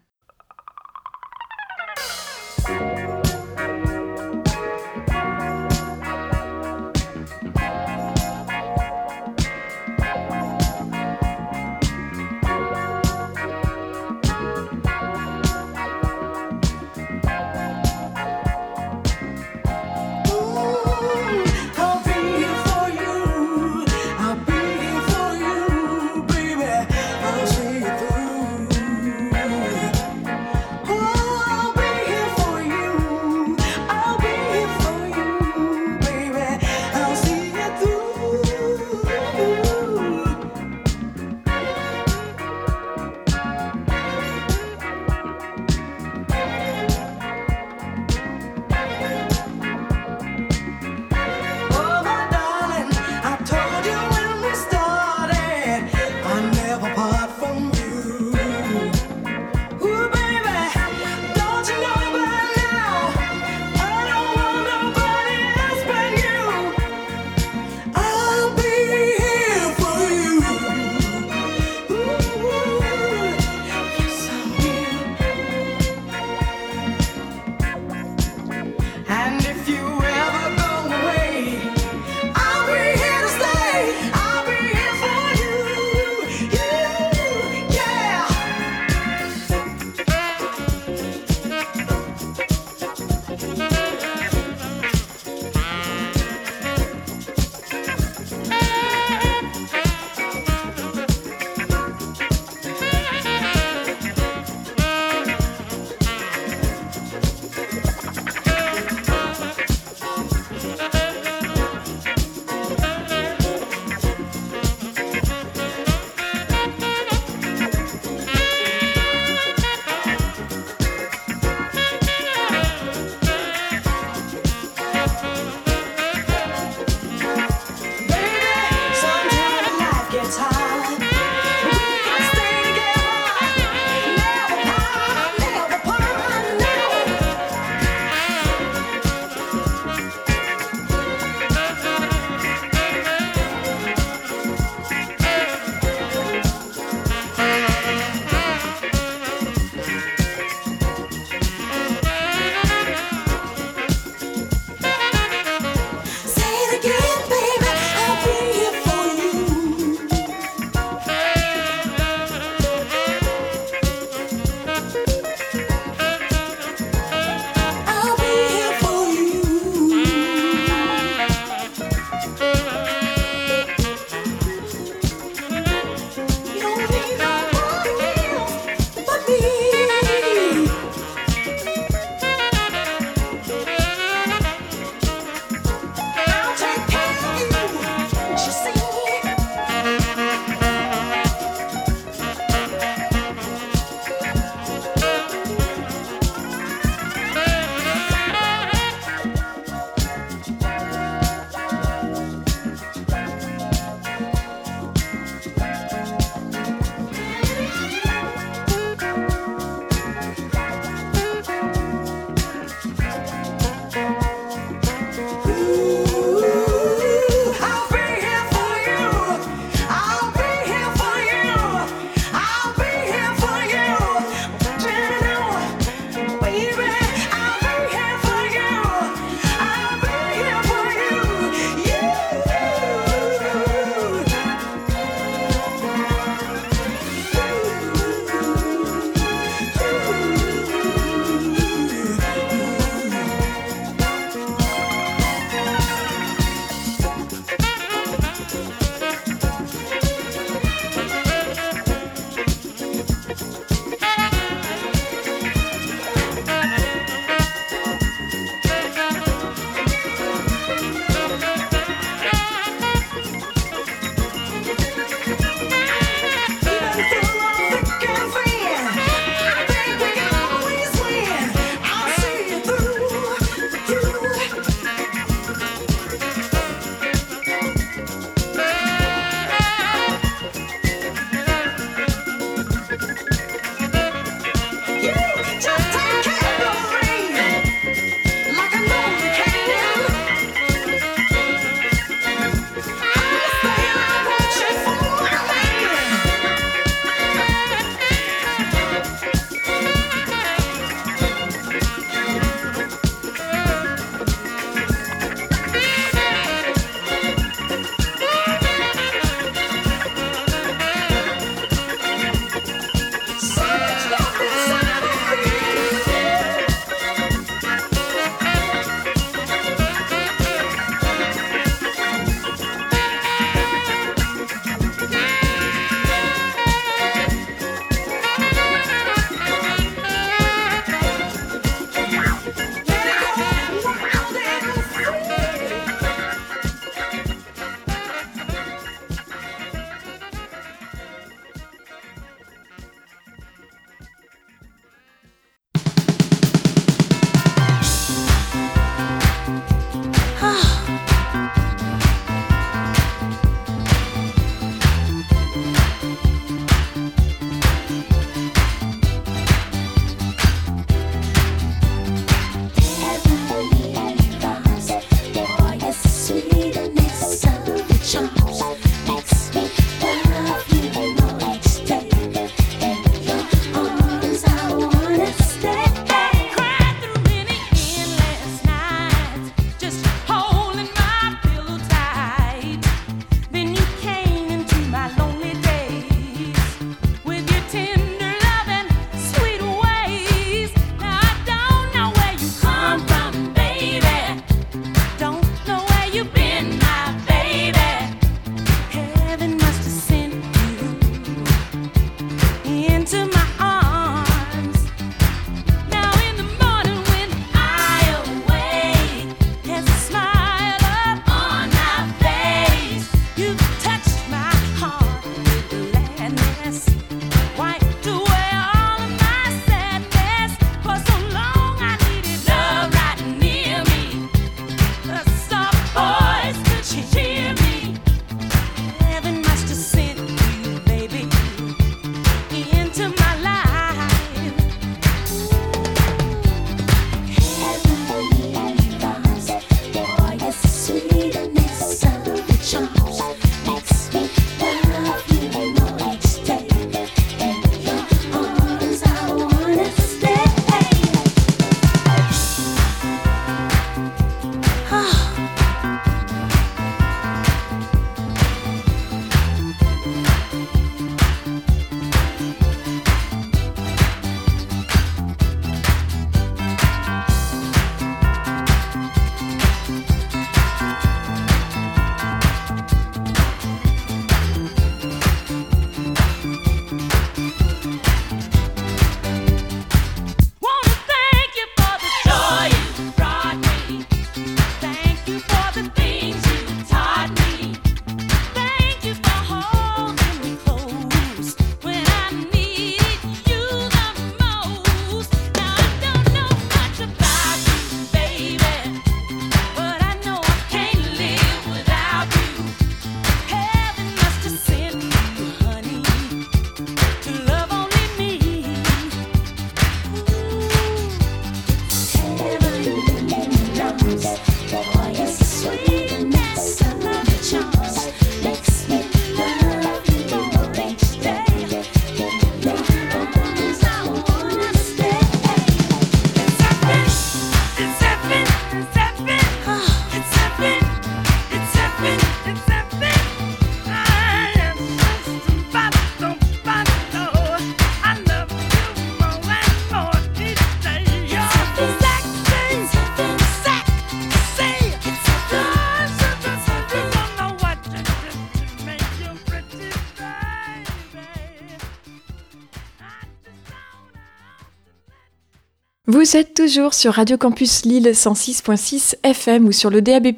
Vous 556.06 556.36
êtes 556.36 556.52
toujours 556.52 556.92
sur 556.92 557.14
Radio 557.14 557.38
Campus 557.38 557.86
Lille 557.86 558.08
106.6 558.08 559.14
FM 559.22 559.64
ou 559.64 559.72
sur 559.72 559.88
le 559.88 560.02
DAB+, 560.02 560.34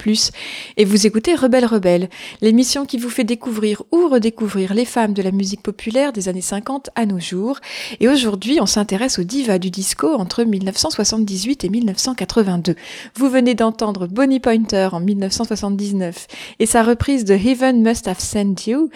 et 0.77 0.85
vous 0.85 1.07
écoutez 1.09 1.35
Rebelle 1.35 1.64
Rebelle, 1.64 2.09
l'émission 2.41 2.87
qui 2.87 2.99
vous 2.99 3.11
fait 3.11 3.25
découvrir 3.25 3.83
ou 3.91 4.07
redécouvrir 4.07 4.75
les 4.75 4.85
femmes 4.85 5.12
de 5.12 5.23
la 5.23 5.33
musique 5.33 5.64
populaire 5.64 6.12
des 6.12 6.29
années 6.29 6.41
50 6.41 6.91
à 6.95 7.05
nos 7.05 7.19
jours. 7.19 7.59
Et 7.99 8.07
aujourd'hui, 8.07 8.61
on 8.61 8.67
s'intéresse 8.67 9.19
aux 9.19 9.25
divas 9.25 9.59
du 9.59 9.73
disco 9.73 10.14
entre 10.14 10.45
1978 10.45 11.64
et 11.64 11.69
1982. 11.69 12.77
Vous 13.17 13.29
venez 13.29 13.57
d'entendre 13.57 14.07
Bonnie 14.07 14.39
Pointer 14.39 14.91
en 14.93 15.01
1979 15.01 16.29
et 16.61 16.67
sa 16.67 16.85
reprise 16.85 17.25
de 17.25 17.35
Heaven 17.35 17.83
Must 17.83 18.07
Have 18.07 18.21
Sent 18.21 18.55
You. 18.69 18.89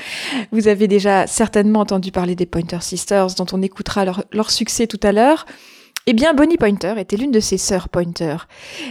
Vous 0.53 0.69
avez 0.69 0.87
déjà 0.87 1.27
certainement 1.27 1.81
entendu 1.81 2.13
parler 2.13 2.37
des 2.37 2.47
Pointer 2.47 2.81
Sisters 2.81 3.35
dont 3.35 3.47
on 3.51 3.61
écoutera 3.61 4.05
leur, 4.05 4.23
leur 4.31 4.53
succès 4.53 4.87
tout 4.87 5.01
à 5.03 5.11
l'heure. 5.11 5.47
Eh 6.07 6.15
bien, 6.15 6.33
Bonnie 6.33 6.57
Pointer 6.57 6.95
était 6.97 7.17
l'une 7.17 7.31
de 7.31 7.41
ses 7.41 7.59
sœurs 7.59 7.91
Pointer. 7.91 8.37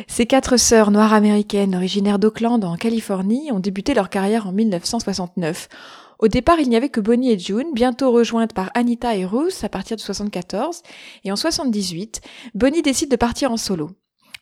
Ces 0.07 0.27
quatre 0.27 0.57
sœurs 0.57 0.91
noires 0.91 1.13
américaines 1.13 1.75
originaires 1.75 2.19
d'Oakland 2.19 2.63
en 2.63 2.77
Californie 2.77 3.51
ont 3.51 3.59
débuté 3.59 3.95
leur 3.95 4.09
carrière 4.09 4.47
en 4.47 4.51
1969. 4.51 5.67
Au 6.19 6.27
départ, 6.27 6.59
il 6.59 6.69
n'y 6.69 6.75
avait 6.75 6.89
que 6.89 6.99
Bonnie 6.99 7.31
et 7.31 7.39
June, 7.39 7.73
bientôt 7.73 8.11
rejointes 8.11 8.53
par 8.53 8.69
Anita 8.75 9.15
et 9.15 9.25
Ruth 9.25 9.63
à 9.63 9.69
partir 9.69 9.97
de 9.97 10.01
74, 10.01 10.83
et 11.23 11.31
en 11.31 11.35
78, 11.35 12.21
Bonnie 12.53 12.83
décide 12.83 13.09
de 13.09 13.15
partir 13.15 13.51
en 13.51 13.57
solo. 13.57 13.89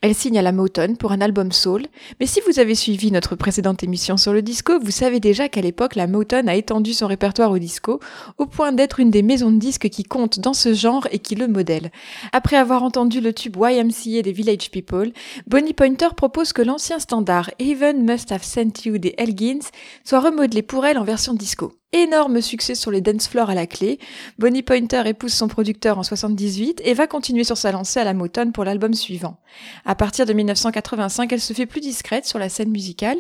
Elle 0.02 0.14
signe 0.14 0.38
à 0.38 0.44
la 0.44 0.52
Motown 0.52 0.96
pour 0.96 1.12
un 1.12 1.22
album 1.22 1.52
soul, 1.52 1.88
mais 2.20 2.28
si 2.28 2.40
vous 2.46 2.60
avez 2.60 2.76
suivi 2.76 3.12
notre 3.12 3.36
précédente 3.36 3.84
émission 3.84 4.16
sur 4.16 4.32
le 4.32 4.44
disco, 4.44 4.80
vous 4.80 4.92
savez 4.92 5.20
déjà 5.20 5.50
qu'à 5.50 5.62
l'époque, 5.62 5.96
la 5.96 6.06
Motown 6.06 6.48
a 6.48 6.56
étendu 6.56 6.94
son 6.94 7.08
répertoire 7.08 7.50
au 7.50 7.58
disco, 7.58 8.00
au 8.38 8.46
point 8.46 8.72
d'être 8.72 9.00
une 9.00 9.10
des 9.10 9.24
maisons 9.24 9.50
de 9.50 9.58
disques 9.58 9.90
qui 9.90 10.04
compte 10.04 10.40
dans 10.40 10.54
ce 10.54 10.76
genre 10.76 11.08
et 11.12 11.18
qui 11.18 11.34
le 11.34 11.48
modèle. 11.48 11.92
Après 12.32 12.58
avoir 12.58 12.84
entendu 12.84 13.22
le 13.22 13.34
tube 13.34 13.58
YMCA 13.58 14.22
des 14.22 14.32
Village 14.32 14.70
People, 14.70 15.12
Bonnie 15.48 15.74
Pointer 15.74 16.10
propose 16.16 16.54
que 16.54 16.62
l'ancien 16.62 17.00
standard 17.00 17.50
Even 17.60 18.04
Must 18.04 18.32
Have 18.32 18.44
Sent 18.44 18.86
You 18.86 19.00
des 19.00 19.16
Elgins 19.18 19.72
soit 20.04 20.20
remodelé 20.20 20.62
pour 20.62 20.86
elle 20.86 21.00
en 21.00 21.04
version 21.04 21.34
disco. 21.34 21.77
Énorme 21.94 22.42
succès 22.42 22.76
sur 22.76 22.92
les 22.92 23.00
dance 23.00 23.30
floors 23.30 23.50
à 23.50 23.56
la 23.56 23.66
clé. 23.66 23.98
Bonnie 24.38 24.62
Pointer 24.62 25.04
épouse 25.06 25.32
son 25.32 25.48
producteur 25.48 25.98
en 25.98 26.04
78 26.04 26.82
et 26.84 26.94
va 26.94 27.08
continuer 27.08 27.46
sur 27.46 27.56
sa 27.56 27.72
lancée 27.72 28.02
à 28.02 28.04
la 28.04 28.14
Motown 28.14 28.52
pour 28.52 28.66
l'album 28.66 28.94
suivant. 28.94 29.40
À 29.86 29.96
partir 29.96 30.26
de 30.26 30.34
1985, 30.34 31.32
elle 31.32 31.40
se 31.40 31.54
fait 31.54 31.66
plus 31.66 31.80
discrète 31.80 32.26
sur 32.26 32.40
la 32.40 32.50
scène 32.50 32.72
musicale. 32.72 33.20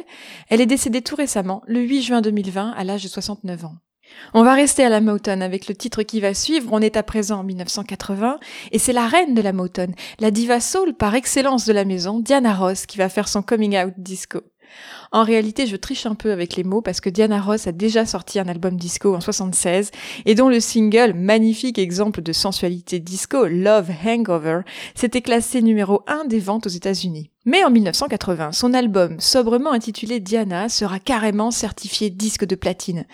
Elle 0.49 0.59
est 0.59 0.65
décédée 0.65 1.01
tout 1.01 1.15
récemment, 1.15 1.61
le 1.65 1.80
8 1.80 2.01
juin 2.01 2.22
2020, 2.22 2.72
à 2.72 2.84
l'âge 2.84 3.03
de 3.03 3.07
69 3.07 3.63
ans. 3.63 3.76
On 4.34 4.43
va 4.43 4.53
rester 4.53 4.84
à 4.84 4.89
la 4.89 4.99
Motown 4.99 5.41
avec 5.41 5.70
le 5.70 5.76
titre 5.76 6.03
qui 6.03 6.20
va 6.20 6.34
suivre. 6.34 6.68
On 6.74 6.82
est 6.82 6.97
à 6.97 7.03
présent 7.03 7.39
en 7.39 7.43
1980 7.43 8.38
et 8.74 8.80
c'est 8.80 8.93
la 8.93 9.07
reine 9.07 9.34
de 9.34 9.41
la 9.41 9.53
Motown, 9.53 9.93
la 10.20 10.32
diva 10.32 10.59
soul 10.59 10.93
par 10.93 11.15
excellence 11.15 11.65
de 11.65 11.74
la 11.74 11.86
maison, 11.86 12.20
Diana 12.20 12.53
Ross, 12.53 12.86
qui 12.86 12.97
va 12.97 13.07
faire 13.07 13.30
son 13.30 13.41
coming 13.41 13.78
out 13.78 13.93
disco. 13.97 14.41
En 15.11 15.23
réalité, 15.23 15.67
je 15.67 15.75
triche 15.75 16.05
un 16.05 16.15
peu 16.15 16.32
avec 16.32 16.55
les 16.55 16.63
mots 16.63 16.82
parce 16.82 17.01
que 17.01 17.09
Diana 17.09 17.41
Ross 17.41 17.67
a 17.67 17.71
déjà 17.71 18.05
sorti 18.05 18.39
un 18.39 18.47
album 18.47 18.75
disco 18.75 19.15
en 19.15 19.21
76 19.21 19.91
et 20.25 20.36
dont 20.36 20.49
le 20.49 20.59
single, 20.59 21.13
magnifique 21.13 21.80
exemple 21.80 22.21
de 22.21 22.34
sensualité 22.34 22.99
disco, 22.99 23.45
Love 23.45 23.89
Hangover, 24.05 24.61
s'était 24.95 25.21
classé 25.21 25.61
numéro 25.61 26.03
1 26.07 26.25
des 26.25 26.39
ventes 26.39 26.67
aux 26.67 26.69
États-Unis. 26.69 27.30
Mais 27.45 27.63
en 27.63 27.69
1980, 27.69 28.51
son 28.51 28.73
album, 28.73 29.21
sobrement 29.21 29.71
intitulé 29.71 30.19
Diana, 30.19 30.67
sera 30.67 30.99
carrément 30.99 31.49
certifié 31.49 32.09
disque 32.09 32.43
de 32.43 32.55
platine. 32.55 33.05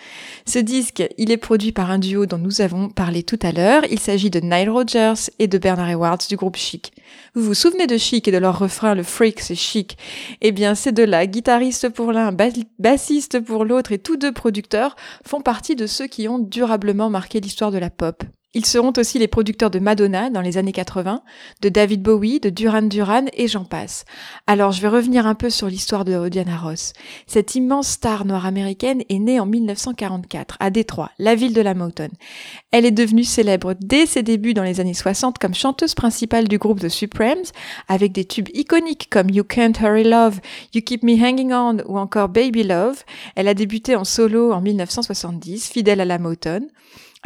Ce 0.44 0.58
disque, 0.58 1.04
il 1.18 1.30
est 1.30 1.36
produit 1.36 1.70
par 1.70 1.92
un 1.92 2.00
duo 2.00 2.26
dont 2.26 2.38
nous 2.38 2.60
avons 2.60 2.88
parlé 2.88 3.22
tout 3.22 3.38
à 3.42 3.52
l'heure. 3.52 3.84
Il 3.92 4.00
s'agit 4.00 4.30
de 4.30 4.40
Nile 4.40 4.70
Rodgers 4.70 5.30
et 5.38 5.46
de 5.46 5.58
Bernard 5.58 5.88
Edwards 5.88 6.18
du 6.28 6.34
groupe 6.34 6.56
Chic. 6.56 6.93
Vous 7.34 7.42
vous 7.42 7.54
souvenez 7.54 7.86
de 7.86 7.96
Chic 7.96 8.28
et 8.28 8.32
de 8.32 8.38
leur 8.38 8.58
refrain 8.58 8.94
Le 8.94 9.02
freak, 9.02 9.40
c'est 9.40 9.54
chic 9.54 9.96
Eh 10.40 10.52
bien, 10.52 10.74
ces 10.74 10.92
deux-là, 10.92 11.26
guitaristes 11.26 11.88
pour 11.88 12.12
l'un, 12.12 12.34
bassistes 12.78 13.40
pour 13.40 13.64
l'autre 13.64 13.92
et 13.92 13.98
tous 13.98 14.16
deux 14.16 14.32
producteurs, 14.32 14.96
font 15.26 15.40
partie 15.40 15.76
de 15.76 15.86
ceux 15.86 16.06
qui 16.06 16.28
ont 16.28 16.38
durablement 16.38 17.10
marqué 17.10 17.40
l'histoire 17.40 17.70
de 17.70 17.78
la 17.78 17.90
pop. 17.90 18.22
Ils 18.56 18.66
seront 18.66 18.92
aussi 18.98 19.18
les 19.18 19.26
producteurs 19.26 19.70
de 19.70 19.80
Madonna 19.80 20.30
dans 20.30 20.40
les 20.40 20.58
années 20.58 20.70
80, 20.70 21.22
de 21.60 21.68
David 21.68 22.02
Bowie, 22.02 22.38
de 22.38 22.50
Duran 22.50 22.82
Duran 22.82 23.24
et 23.32 23.48
j'en 23.48 23.64
passe. 23.64 24.04
Alors 24.46 24.70
je 24.70 24.80
vais 24.80 24.86
revenir 24.86 25.26
un 25.26 25.34
peu 25.34 25.50
sur 25.50 25.66
l'histoire 25.66 26.04
de 26.04 26.28
Diana 26.28 26.56
Ross. 26.56 26.92
Cette 27.26 27.56
immense 27.56 27.88
star 27.88 28.24
noire 28.24 28.46
américaine 28.46 29.02
est 29.08 29.18
née 29.18 29.40
en 29.40 29.46
1944 29.46 30.56
à 30.60 30.70
Détroit, 30.70 31.10
la 31.18 31.34
ville 31.34 31.52
de 31.52 31.60
la 31.60 31.74
Motown. 31.74 32.10
Elle 32.70 32.86
est 32.86 32.92
devenue 32.92 33.24
célèbre 33.24 33.74
dès 33.80 34.06
ses 34.06 34.22
débuts 34.22 34.54
dans 34.54 34.62
les 34.62 34.78
années 34.78 34.94
60 34.94 35.38
comme 35.38 35.54
chanteuse 35.54 35.96
principale 35.96 36.46
du 36.46 36.58
groupe 36.58 36.78
The 36.78 36.88
Supremes 36.88 37.44
avec 37.88 38.12
des 38.12 38.24
tubes 38.24 38.50
iconiques 38.54 39.08
comme 39.10 39.30
You 39.30 39.42
Can't 39.42 39.80
Hurry 39.80 40.04
Love, 40.04 40.38
You 40.72 40.80
Keep 40.80 41.02
Me 41.02 41.20
Hanging 41.20 41.52
On 41.52 41.78
ou 41.86 41.98
encore 41.98 42.28
Baby 42.28 42.62
Love. 42.62 43.02
Elle 43.34 43.48
a 43.48 43.54
débuté 43.54 43.96
en 43.96 44.04
solo 44.04 44.52
en 44.52 44.60
1970, 44.60 45.70
fidèle 45.70 46.00
à 46.00 46.04
la 46.04 46.20
Motown. 46.20 46.68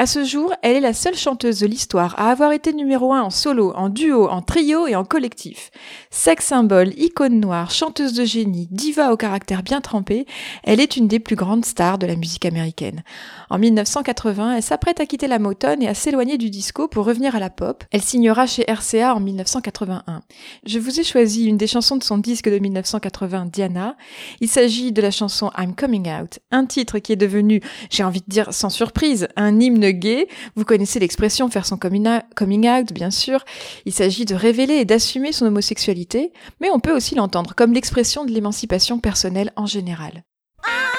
À 0.01 0.07
ce 0.07 0.23
jour, 0.23 0.55
elle 0.63 0.77
est 0.77 0.81
la 0.81 0.93
seule 0.93 1.17
chanteuse 1.17 1.59
de 1.59 1.67
l'histoire 1.67 2.15
à 2.21 2.31
avoir 2.31 2.53
été 2.53 2.73
numéro 2.73 3.13
1 3.13 3.21
en 3.21 3.31
solo, 3.31 3.73
en 3.75 3.89
duo, 3.89 4.29
en 4.29 4.43
trio 4.43 4.87
et 4.87 4.95
en 4.95 5.05
collectif. 5.05 5.73
Sex 6.13 6.47
symbole, 6.47 6.93
icône 6.97 7.41
noire, 7.41 7.73
chanteuse 7.73 8.13
de 8.13 8.25
génie, 8.25 8.69
diva 8.71 9.13
au 9.13 9.17
caractère 9.17 9.65
bien 9.65 9.81
trempé, 9.81 10.25
elle 10.63 10.79
est 10.79 10.97
une 10.97 11.09
des 11.09 11.19
plus 11.19 11.35
grandes 11.35 11.65
stars 11.65 11.99
de 11.99 12.07
la 12.07 12.15
musique 12.15 12.45
américaine. 12.45 13.03
En 13.51 13.59
1980, 13.59 14.57
elle 14.57 14.63
s'apprête 14.63 15.01
à 15.01 15.07
quitter 15.07 15.27
la 15.27 15.39
Motown 15.39 15.83
et 15.83 15.89
à 15.89 15.95
s'éloigner 15.95 16.37
du 16.37 16.51
disco 16.51 16.87
pour 16.87 17.07
revenir 17.07 17.35
à 17.35 17.39
la 17.39 17.49
pop. 17.49 17.83
Elle 17.91 18.03
signera 18.03 18.47
chez 18.47 18.65
RCA 18.69 19.15
en 19.15 19.21
1981. 19.21 20.23
Je 20.67 20.79
vous 20.79 21.01
ai 21.01 21.05
choisi 21.05 21.47
une 21.47 21.57
des 21.57 21.67
chansons 21.67 21.97
de 21.97 22.05
son 22.05 22.19
disque 22.19 22.51
de 22.51 22.59
1980, 22.59 23.47
Diana. 23.47 23.97
Il 24.41 24.49
s'agit 24.49 24.93
de 24.93 25.01
la 25.01 25.11
chanson 25.11 25.51
I'm 25.57 25.75
Coming 25.75 26.09
Out, 26.11 26.41
un 26.51 26.67
titre 26.67 26.99
qui 26.99 27.13
est 27.13 27.17
devenu, 27.17 27.63
j'ai 27.91 28.05
envie 28.05 28.21
de 28.21 28.29
dire 28.29 28.53
sans 28.53 28.71
surprise, 28.71 29.29
un 29.37 29.59
hymne 29.59 29.91
gay. 29.93 30.29
Vous 30.55 30.65
connaissez 30.65 30.99
l'expression 30.99 31.49
faire 31.49 31.65
son 31.65 31.79
coming 31.79 32.69
out, 32.69 32.93
bien 32.93 33.11
sûr. 33.11 33.45
Il 33.87 33.93
s'agit 33.93 34.27
de 34.27 34.35
révéler 34.35 34.75
et 34.75 34.85
d'assumer 34.85 35.33
son 35.33 35.47
homosexualité, 35.47 36.33
mais 36.61 36.71
on 36.71 36.81
peut 36.81 36.95
aussi 36.95 37.15
l'entendre 37.15 37.55
comme 37.55 37.73
l'expression 37.73 38.27
de 38.27 38.31
l'émancipation 38.31 38.99
personnelle 38.99 39.53
en 39.57 39.67
général. 39.67 40.25
I 40.67 40.98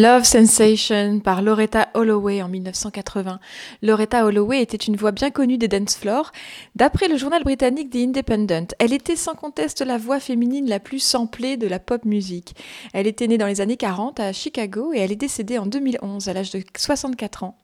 Love 0.00 0.24
Sensation 0.24 1.20
par 1.20 1.42
Loretta 1.42 1.90
Holloway 1.92 2.40
en 2.40 2.48
1980. 2.48 3.38
Loretta 3.82 4.24
Holloway 4.24 4.62
était 4.62 4.78
une 4.78 4.96
voix 4.96 5.12
bien 5.12 5.30
connue 5.30 5.58
des 5.58 5.68
dance 5.68 5.94
floors. 5.94 6.32
D'après 6.74 7.06
le 7.06 7.18
journal 7.18 7.44
britannique 7.44 7.90
The 7.90 7.96
Independent, 7.96 8.74
elle 8.78 8.94
était 8.94 9.14
sans 9.14 9.34
conteste 9.34 9.82
la 9.82 9.98
voix 9.98 10.18
féminine 10.18 10.66
la 10.70 10.80
plus 10.80 11.00
samplée 11.00 11.58
de 11.58 11.66
la 11.66 11.78
pop 11.78 12.06
music. 12.06 12.54
Elle 12.94 13.06
était 13.06 13.26
née 13.26 13.36
dans 13.36 13.46
les 13.46 13.60
années 13.60 13.76
40 13.76 14.20
à 14.20 14.32
Chicago 14.32 14.94
et 14.94 15.00
elle 15.00 15.12
est 15.12 15.16
décédée 15.16 15.58
en 15.58 15.66
2011 15.66 16.30
à 16.30 16.32
l'âge 16.32 16.52
de 16.52 16.62
64 16.78 17.44
ans. 17.44 17.59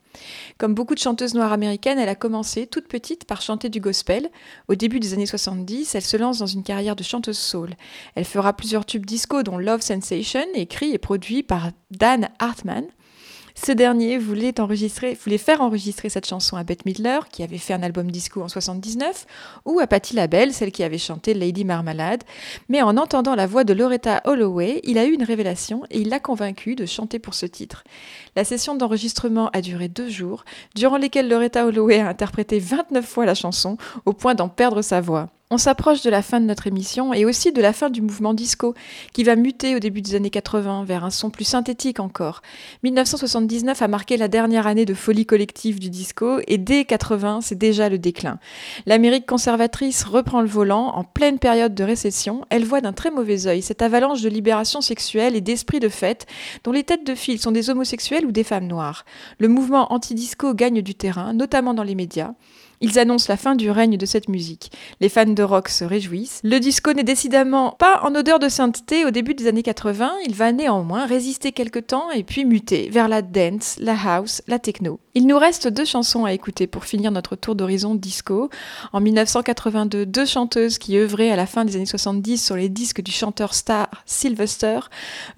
Comme 0.58 0.74
beaucoup 0.74 0.94
de 0.94 1.00
chanteuses 1.00 1.34
noires 1.34 1.52
américaines, 1.52 1.98
elle 1.98 2.08
a 2.08 2.14
commencé 2.14 2.66
toute 2.66 2.88
petite 2.88 3.24
par 3.24 3.42
chanter 3.42 3.68
du 3.68 3.80
gospel. 3.80 4.30
Au 4.68 4.74
début 4.74 5.00
des 5.00 5.14
années 5.14 5.26
70, 5.26 5.94
elle 5.94 6.02
se 6.02 6.16
lance 6.16 6.38
dans 6.38 6.46
une 6.46 6.62
carrière 6.62 6.96
de 6.96 7.02
chanteuse 7.02 7.38
soul. 7.38 7.74
Elle 8.14 8.24
fera 8.24 8.52
plusieurs 8.52 8.86
tubes 8.86 9.06
disco 9.06 9.42
dont 9.42 9.58
Love 9.58 9.80
Sensation, 9.80 10.46
écrit 10.54 10.92
et 10.92 10.98
produit 10.98 11.42
par 11.42 11.70
Dan 11.90 12.28
Hartman. 12.38 12.84
Ce 13.64 13.72
dernier 13.72 14.18
voulait, 14.18 14.52
faire 15.38 15.60
enregistrer 15.62 16.08
cette 16.08 16.26
chanson 16.26 16.56
à 16.56 16.62
Bette 16.62 16.84
Midler, 16.84 17.20
qui 17.32 17.42
avait 17.42 17.58
fait 17.58 17.72
un 17.72 17.82
album 17.82 18.10
disco 18.10 18.42
en 18.42 18.48
79, 18.48 19.26
ou 19.64 19.80
à 19.80 19.86
Patti 19.86 20.14
LaBelle, 20.14 20.52
celle 20.52 20.70
qui 20.70 20.84
avait 20.84 20.98
chanté 20.98 21.32
Lady 21.32 21.64
Marmalade. 21.64 22.22
Mais 22.68 22.82
en 22.82 22.96
entendant 22.96 23.34
la 23.34 23.46
voix 23.46 23.64
de 23.64 23.72
Loretta 23.72 24.20
Holloway, 24.24 24.80
il 24.84 24.98
a 24.98 25.06
eu 25.06 25.12
une 25.12 25.24
révélation 25.24 25.82
et 25.90 26.00
il 26.00 26.10
l'a 26.10 26.20
convaincu 26.20 26.76
de 26.76 26.86
chanter 26.86 27.18
pour 27.18 27.34
ce 27.34 27.46
titre. 27.46 27.82
La 28.36 28.44
session 28.44 28.74
d'enregistrement 28.76 29.48
a 29.54 29.62
duré 29.62 29.88
deux 29.88 30.10
jours, 30.10 30.44
durant 30.74 30.98
lesquels 30.98 31.28
Loretta 31.28 31.66
Holloway 31.66 31.98
a 31.98 32.08
interprété 32.08 32.58
29 32.58 33.04
fois 33.04 33.24
la 33.24 33.34
chanson, 33.34 33.78
au 34.04 34.12
point 34.12 34.34
d'en 34.34 34.48
perdre 34.48 34.82
sa 34.82 35.00
voix. 35.00 35.30
On 35.48 35.58
s'approche 35.58 36.02
de 36.02 36.10
la 36.10 36.22
fin 36.22 36.40
de 36.40 36.44
notre 36.44 36.66
émission 36.66 37.14
et 37.14 37.24
aussi 37.24 37.52
de 37.52 37.62
la 37.62 37.72
fin 37.72 37.88
du 37.88 38.02
mouvement 38.02 38.34
disco, 38.34 38.74
qui 39.12 39.22
va 39.22 39.36
muter 39.36 39.76
au 39.76 39.78
début 39.78 40.02
des 40.02 40.16
années 40.16 40.28
80 40.28 40.82
vers 40.82 41.04
un 41.04 41.10
son 41.10 41.30
plus 41.30 41.44
synthétique 41.44 42.00
encore. 42.00 42.42
1979 42.82 43.80
a 43.80 43.86
marqué 43.86 44.16
la 44.16 44.26
dernière 44.26 44.66
année 44.66 44.86
de 44.86 44.92
folie 44.92 45.24
collective 45.24 45.78
du 45.78 45.88
disco 45.88 46.40
et 46.48 46.58
dès 46.58 46.84
80, 46.84 47.42
c'est 47.42 47.54
déjà 47.54 47.88
le 47.88 47.96
déclin. 47.96 48.40
L'Amérique 48.86 49.24
conservatrice 49.24 50.02
reprend 50.02 50.40
le 50.40 50.48
volant 50.48 50.88
en 50.88 51.04
pleine 51.04 51.38
période 51.38 51.76
de 51.76 51.84
récession. 51.84 52.44
Elle 52.50 52.64
voit 52.64 52.80
d'un 52.80 52.92
très 52.92 53.12
mauvais 53.12 53.46
œil 53.46 53.62
cette 53.62 53.82
avalanche 53.82 54.22
de 54.22 54.28
libération 54.28 54.80
sexuelle 54.80 55.36
et 55.36 55.40
d'esprit 55.40 55.78
de 55.78 55.88
fête 55.88 56.26
dont 56.64 56.72
les 56.72 56.82
têtes 56.82 57.06
de 57.06 57.14
file 57.14 57.40
sont 57.40 57.52
des 57.52 57.70
homosexuels 57.70 58.26
ou 58.26 58.32
des 58.32 58.42
femmes 58.42 58.66
noires. 58.66 59.04
Le 59.38 59.46
mouvement 59.46 59.92
anti-disco 59.92 60.54
gagne 60.54 60.82
du 60.82 60.96
terrain, 60.96 61.32
notamment 61.34 61.72
dans 61.72 61.84
les 61.84 61.94
médias. 61.94 62.32
Ils 62.80 62.98
annoncent 62.98 63.26
la 63.28 63.36
fin 63.36 63.54
du 63.54 63.70
règne 63.70 63.96
de 63.96 64.06
cette 64.06 64.28
musique. 64.28 64.70
Les 65.00 65.08
fans 65.08 65.24
de 65.24 65.42
rock 65.42 65.68
se 65.68 65.84
réjouissent. 65.84 66.40
Le 66.44 66.58
disco 66.58 66.92
n'est 66.92 67.04
décidément 67.04 67.70
pas 67.78 68.00
en 68.02 68.14
odeur 68.14 68.38
de 68.38 68.48
sainteté 68.48 69.04
au 69.04 69.10
début 69.10 69.34
des 69.34 69.46
années 69.46 69.62
80, 69.62 70.12
il 70.26 70.34
va 70.34 70.52
néanmoins 70.52 71.06
résister 71.06 71.52
quelque 71.52 71.78
temps 71.78 72.10
et 72.10 72.22
puis 72.22 72.44
muter 72.44 72.90
vers 72.90 73.08
la 73.08 73.22
dance, 73.22 73.76
la 73.80 73.94
house, 73.94 74.42
la 74.46 74.58
techno. 74.58 75.00
Il 75.14 75.26
nous 75.26 75.38
reste 75.38 75.68
deux 75.68 75.86
chansons 75.86 76.26
à 76.26 76.34
écouter 76.34 76.66
pour 76.66 76.84
finir 76.84 77.10
notre 77.10 77.36
tour 77.36 77.54
d'horizon 77.54 77.94
disco. 77.94 78.50
En 78.92 79.00
1982, 79.00 80.04
deux 80.04 80.26
chanteuses 80.26 80.76
qui 80.76 80.98
œuvraient 80.98 81.30
à 81.30 81.36
la 81.36 81.46
fin 81.46 81.64
des 81.64 81.76
années 81.76 81.86
70 81.86 82.44
sur 82.44 82.56
les 82.56 82.68
disques 82.68 83.00
du 83.00 83.12
chanteur 83.12 83.54
star 83.54 83.88
Sylvester 84.04 84.80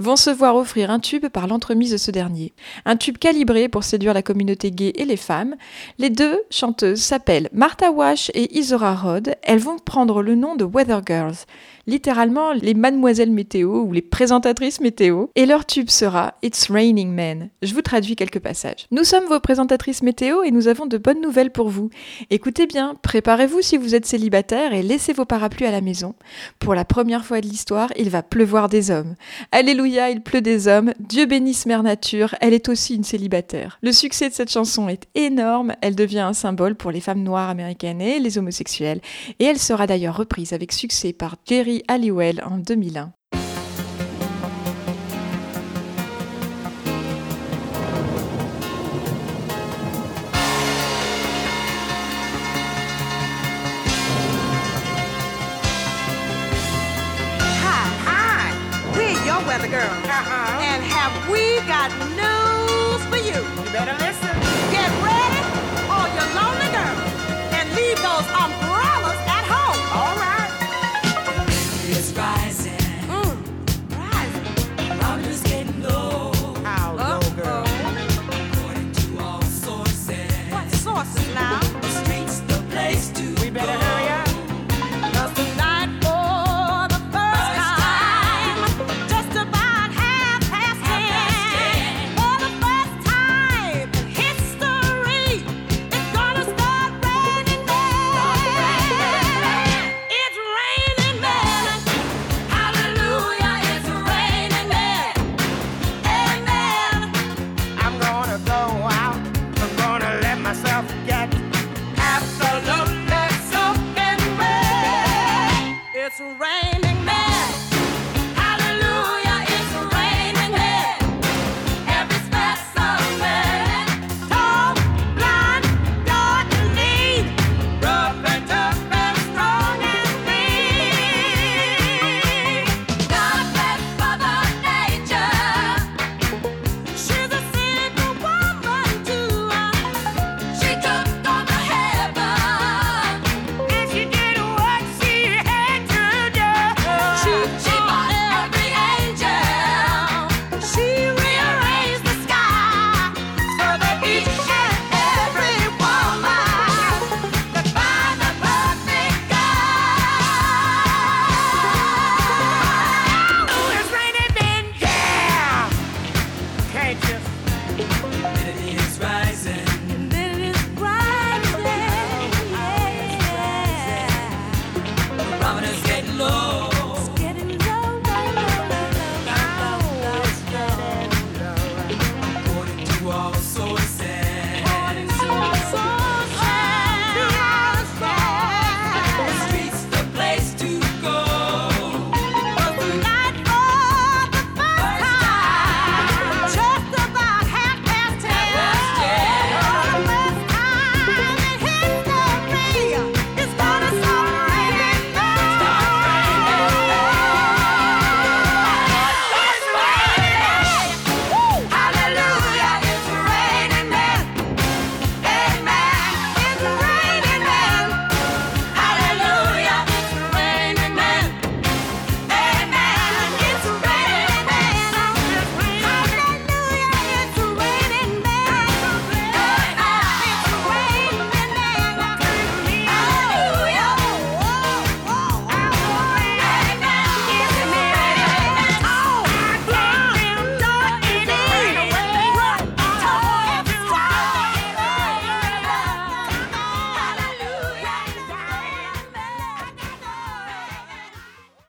vont 0.00 0.16
se 0.16 0.30
voir 0.30 0.56
offrir 0.56 0.90
un 0.90 0.98
tube 0.98 1.28
par 1.28 1.46
l'entremise 1.46 1.92
de 1.92 1.96
ce 1.96 2.10
dernier. 2.10 2.52
Un 2.86 2.96
tube 2.96 3.18
calibré 3.18 3.68
pour 3.68 3.84
séduire 3.84 4.14
la 4.14 4.22
communauté 4.22 4.72
gay 4.72 4.92
et 4.96 5.04
les 5.04 5.16
femmes. 5.16 5.54
Les 5.98 6.10
deux 6.10 6.40
chanteuses 6.50 7.00
s'appellent 7.00 7.27
Martha 7.52 7.90
Wash 7.90 8.30
et 8.32 8.56
Isora 8.58 8.94
Rod. 8.94 9.34
Elles 9.42 9.58
vont 9.58 9.78
prendre 9.78 10.22
le 10.22 10.34
nom 10.34 10.56
de 10.56 10.64
Weather 10.64 11.02
Girls 11.06 11.44
littéralement 11.88 12.52
les 12.52 12.74
mademoiselles 12.74 13.32
météo 13.32 13.80
ou 13.80 13.92
les 13.92 14.02
présentatrices 14.02 14.80
météo, 14.80 15.26
et 15.34 15.46
leur 15.46 15.64
tube 15.64 15.88
sera 15.88 16.34
It's 16.42 16.70
Raining 16.70 17.10
Men. 17.10 17.48
Je 17.62 17.74
vous 17.74 17.82
traduis 17.82 18.14
quelques 18.14 18.38
passages. 18.38 18.86
Nous 18.90 19.04
sommes 19.04 19.24
vos 19.24 19.40
présentatrices 19.40 20.02
météo 20.02 20.42
et 20.44 20.50
nous 20.50 20.68
avons 20.68 20.86
de 20.86 20.98
bonnes 20.98 21.22
nouvelles 21.22 21.50
pour 21.50 21.70
vous. 21.70 21.88
Écoutez 22.30 22.66
bien, 22.66 22.94
préparez-vous 23.02 23.62
si 23.62 23.78
vous 23.78 23.94
êtes 23.94 24.04
célibataire 24.04 24.74
et 24.74 24.82
laissez 24.82 25.14
vos 25.14 25.24
parapluies 25.24 25.66
à 25.66 25.70
la 25.72 25.80
maison. 25.80 26.14
Pour 26.58 26.74
la 26.74 26.84
première 26.84 27.24
fois 27.24 27.40
de 27.40 27.46
l'histoire, 27.46 27.90
il 27.96 28.10
va 28.10 28.22
pleuvoir 28.22 28.68
des 28.68 28.90
hommes. 28.90 29.14
Alléluia, 29.50 30.10
il 30.10 30.20
pleut 30.20 30.42
des 30.42 30.68
hommes. 30.68 30.92
Dieu 31.00 31.24
bénisse 31.24 31.64
Mère 31.64 31.82
Nature, 31.82 32.34
elle 32.42 32.52
est 32.52 32.68
aussi 32.68 32.96
une 32.96 33.04
célibataire. 33.04 33.78
Le 33.82 33.92
succès 33.92 34.28
de 34.28 34.34
cette 34.34 34.52
chanson 34.52 34.90
est 34.90 35.08
énorme, 35.14 35.72
elle 35.80 35.96
devient 35.96 36.18
un 36.18 36.34
symbole 36.34 36.74
pour 36.74 36.90
les 36.90 37.00
femmes 37.00 37.22
noires 37.22 37.48
américaines 37.48 38.02
et 38.02 38.18
les 38.18 38.36
homosexuels, 38.36 39.00
et 39.38 39.44
elle 39.44 39.58
sera 39.58 39.86
d'ailleurs 39.86 40.16
reprise 40.16 40.52
avec 40.52 40.72
succès 40.72 41.14
par 41.14 41.36
Jerry 41.46 41.77
Halliwell 41.86 42.38
en 42.40 42.64
2001. 42.64 43.17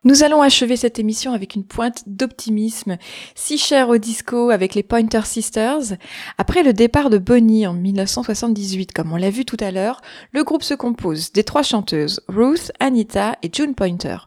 Nous 0.10 0.24
allons 0.24 0.42
achever 0.42 0.76
cette 0.76 0.98
émission 0.98 1.34
avec 1.34 1.54
une 1.54 1.64
pointe 1.64 2.02
d'optimisme, 2.08 2.98
si 3.36 3.60
chère 3.60 3.90
au 3.90 4.00
disco 4.00 4.50
avec 4.50 4.74
les 4.74 4.82
Pointer 4.82 5.24
Sisters. 5.24 6.00
Après 6.40 6.64
le 6.64 6.74
départ 6.74 7.12
de 7.12 7.20
Bonnie 7.20 7.68
en 7.68 7.74
1978, 7.74 8.92
comme 8.92 9.14
on 9.14 9.18
l'a 9.18 9.30
vu 9.30 9.46
tout 9.46 9.58
à 9.60 9.70
l'heure, 9.70 10.02
le 10.32 10.44
groupe 10.44 10.64
se 10.64 10.74
compose 10.74 11.32
des 11.32 11.44
trois 11.44 11.62
chanteuses, 11.62 12.22
Ruth, 12.28 12.72
Anita 12.80 13.36
et 13.44 13.52
June 13.54 13.76
Pointer. 13.76 14.18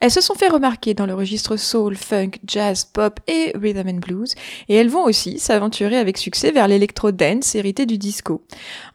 Elles 0.00 0.12
se 0.12 0.20
sont 0.20 0.34
fait 0.34 0.46
remarquer 0.46 0.94
dans 0.94 1.06
le 1.06 1.14
registre 1.14 1.56
soul, 1.56 1.96
funk, 1.96 2.30
jazz, 2.46 2.84
pop 2.84 3.18
et 3.26 3.52
rhythm 3.60 3.88
and 3.88 3.94
blues, 3.94 4.36
et 4.68 4.76
elles 4.76 4.88
vont 4.88 5.02
aussi 5.02 5.40
s'aventurer 5.40 5.96
avec 5.96 6.18
succès 6.18 6.52
vers 6.52 6.68
l'électro-dance 6.68 7.56
hérité 7.56 7.84
du 7.84 7.98
disco. 7.98 8.44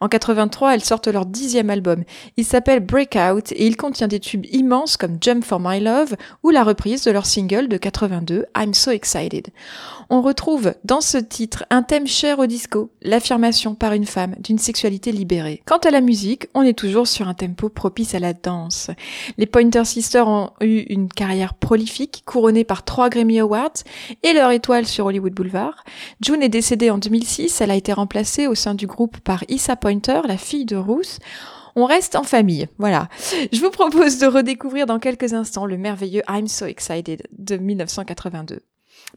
En 0.00 0.08
83, 0.08 0.74
elles 0.74 0.84
sortent 0.84 1.08
leur 1.08 1.26
dixième 1.26 1.68
album. 1.68 2.04
Il 2.38 2.46
s'appelle 2.46 2.80
Breakout 2.80 3.52
et 3.52 3.66
il 3.66 3.76
contient 3.76 4.08
des 4.08 4.18
tubes 4.18 4.46
immenses 4.50 4.96
comme 4.96 5.18
Jump 5.20 5.44
for 5.44 5.60
My 5.60 5.78
Love 5.78 6.16
ou 6.42 6.48
la 6.48 6.64
reprise 6.64 7.04
de 7.04 7.10
leur 7.10 7.26
single 7.26 7.68
de 7.68 7.76
82, 7.76 8.46
I'm 8.56 8.72
So 8.72 8.90
Excited. 8.90 9.48
On 10.10 10.22
retrouve 10.22 10.74
dans 10.84 11.00
ce 11.00 11.18
titre 11.18 11.64
un 11.70 11.82
thème 11.82 12.06
cher 12.06 12.38
au 12.38 12.46
disco, 12.46 12.90
l'affirmation 13.02 13.74
par 13.74 13.92
une 13.92 14.06
femme 14.06 14.34
d'une 14.38 14.58
sexualité 14.58 15.12
libérée. 15.12 15.62
Quant 15.66 15.78
à 15.78 15.90
la 15.90 16.00
musique, 16.00 16.48
on 16.54 16.62
est 16.62 16.78
toujours 16.78 17.06
sur 17.06 17.28
un 17.28 17.34
tempo 17.34 17.68
propice 17.68 18.14
à 18.14 18.18
la 18.18 18.32
danse. 18.32 18.90
Les 19.38 19.46
Pointer 19.46 19.84
Sisters 19.84 20.28
ont 20.28 20.50
eu 20.60 20.80
une 20.88 21.08
carrière 21.08 21.54
prolifique, 21.54 22.22
couronnée 22.26 22.64
par 22.64 22.84
trois 22.84 23.08
Grammy 23.08 23.40
Awards 23.40 23.82
et 24.22 24.32
leur 24.32 24.50
étoile 24.50 24.86
sur 24.86 25.06
Hollywood 25.06 25.32
Boulevard. 25.32 25.84
June 26.20 26.42
est 26.42 26.48
décédée 26.48 26.90
en 26.90 26.98
2006, 26.98 27.60
elle 27.60 27.70
a 27.70 27.76
été 27.76 27.92
remplacée 27.92 28.46
au 28.46 28.54
sein 28.54 28.74
du 28.74 28.86
groupe 28.86 29.18
par 29.20 29.44
Issa 29.48 29.76
Pointer, 29.76 30.20
la 30.26 30.36
fille 30.36 30.66
de 30.66 30.76
Ruth. 30.76 31.18
On 31.76 31.86
reste 31.86 32.14
en 32.14 32.22
famille, 32.22 32.68
voilà. 32.78 33.08
Je 33.52 33.60
vous 33.60 33.70
propose 33.70 34.18
de 34.18 34.26
redécouvrir 34.26 34.86
dans 34.86 35.00
quelques 35.00 35.32
instants 35.32 35.66
le 35.66 35.76
merveilleux 35.76 36.22
I'm 36.28 36.46
So 36.46 36.66
Excited 36.66 37.26
de 37.36 37.56
1982. 37.56 38.60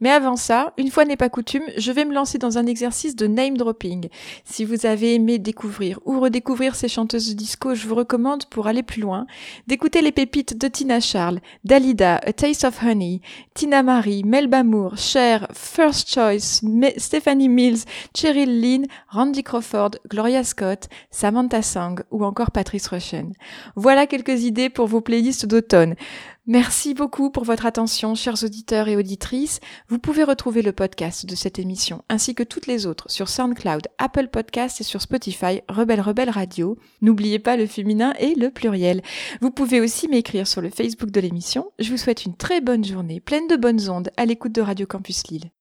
Mais 0.02 0.12
avant 0.12 0.36
ça, 0.36 0.74
une 0.78 0.92
fois 0.92 1.06
n'est 1.06 1.18
pas 1.18 1.30
coutume, 1.30 1.64
je 1.78 1.92
vais 1.92 2.06
me 2.06 2.14
lancer 2.14 2.38
dans 2.38 2.58
un 2.58 2.66
exercice 2.66 3.16
de 3.16 3.28
name 3.28 3.58
dropping. 3.58 4.10
Si 4.46 4.66
vous 4.66 4.86
avez 4.86 5.16
aimé 5.16 5.40
découvrir 5.40 6.00
ou 6.06 6.20
redécouvrir 6.20 6.76
ces 6.76 6.88
chanteuses 6.88 7.30
de 7.30 7.34
disco, 7.34 7.76
je 7.76 7.88
vous 7.88 7.96
recommande 7.96 8.46
pour 8.46 8.68
aller 8.68 8.84
plus 8.84 9.02
loin 9.02 9.26
d'écouter 9.68 10.02
les 10.02 10.12
pépites 10.12 10.58
de 10.58 10.68
Tina 10.68 11.00
Charles, 11.00 11.40
Dalida, 11.64 12.18
A 12.18 12.34
Taste 12.34 12.64
of 12.64 12.82
Honey, 12.84 13.22
Tina 13.54 13.84
Marie, 13.84 14.24
Melba 14.24 14.64
Moore, 14.64 14.98
Cher, 14.98 15.48
First 15.54 16.10
Choice, 16.14 16.62
Stephanie 16.98 17.50
Mills, 17.50 17.86
Cheryl 18.16 18.62
Lynn, 18.62 18.86
Randy 19.10 19.44
Crawford, 19.44 19.92
Gloria 20.10 20.44
Scott, 20.44 20.88
Samantha 21.12 21.62
Sang 21.62 21.96
ou 22.12 22.24
encore 22.24 22.52
Patrice 22.52 22.88
Rushen. 22.88 23.34
Voilà 23.76 24.08
quelques 24.08 24.44
idées 24.44 24.70
pour 24.70 24.88
vos 24.88 25.02
playlists 25.02 25.46
d'automne. 25.46 25.96
Merci 26.50 26.94
beaucoup 26.94 27.30
pour 27.30 27.44
votre 27.44 27.66
attention, 27.66 28.16
chers 28.16 28.42
auditeurs 28.46 28.88
et 28.88 28.96
auditrices. 28.96 29.60
Vous 29.90 30.00
pouvez 30.00 30.24
retrouver 30.24 30.62
le 30.62 30.72
podcast 30.72 31.26
de 31.26 31.36
cette 31.36 31.60
émission 31.60 32.06
ainsi 32.08 32.36
que 32.36 32.44
toutes 32.44 32.68
les 32.68 32.86
autres 32.86 33.12
sur 33.12 33.28
SoundCloud, 33.28 33.90
Apple 33.98 34.30
Podcasts 34.30 34.80
et 34.80 34.86
sur 34.86 35.02
Spotify, 35.02 35.60
Rebelle 35.68 36.00
Rebelle 36.00 36.30
Radio. 36.30 36.78
N'oubliez 37.02 37.40
pas 37.40 37.58
le 37.58 37.68
féminin 37.68 38.14
et 38.18 38.34
le 38.34 38.50
pluriel. 38.50 39.02
Vous 39.42 39.52
pouvez 39.52 39.82
aussi 39.82 40.08
m'écrire 40.08 40.48
sur 40.48 40.62
le 40.62 40.70
Facebook 40.70 41.12
de 41.12 41.20
l'émission. 41.20 41.70
Je 41.80 41.92
vous 41.92 41.98
souhaite 41.98 42.24
une 42.24 42.38
très 42.38 42.62
bonne 42.62 42.86
journée, 42.86 43.20
pleine 43.20 43.50
de 43.50 43.58
bonnes 43.58 43.90
ondes 43.90 44.12
à 44.16 44.26
l'écoute 44.26 44.54
de 44.54 44.62
Radio 44.62 44.88
Campus 44.88 45.28
Lille. 45.28 45.52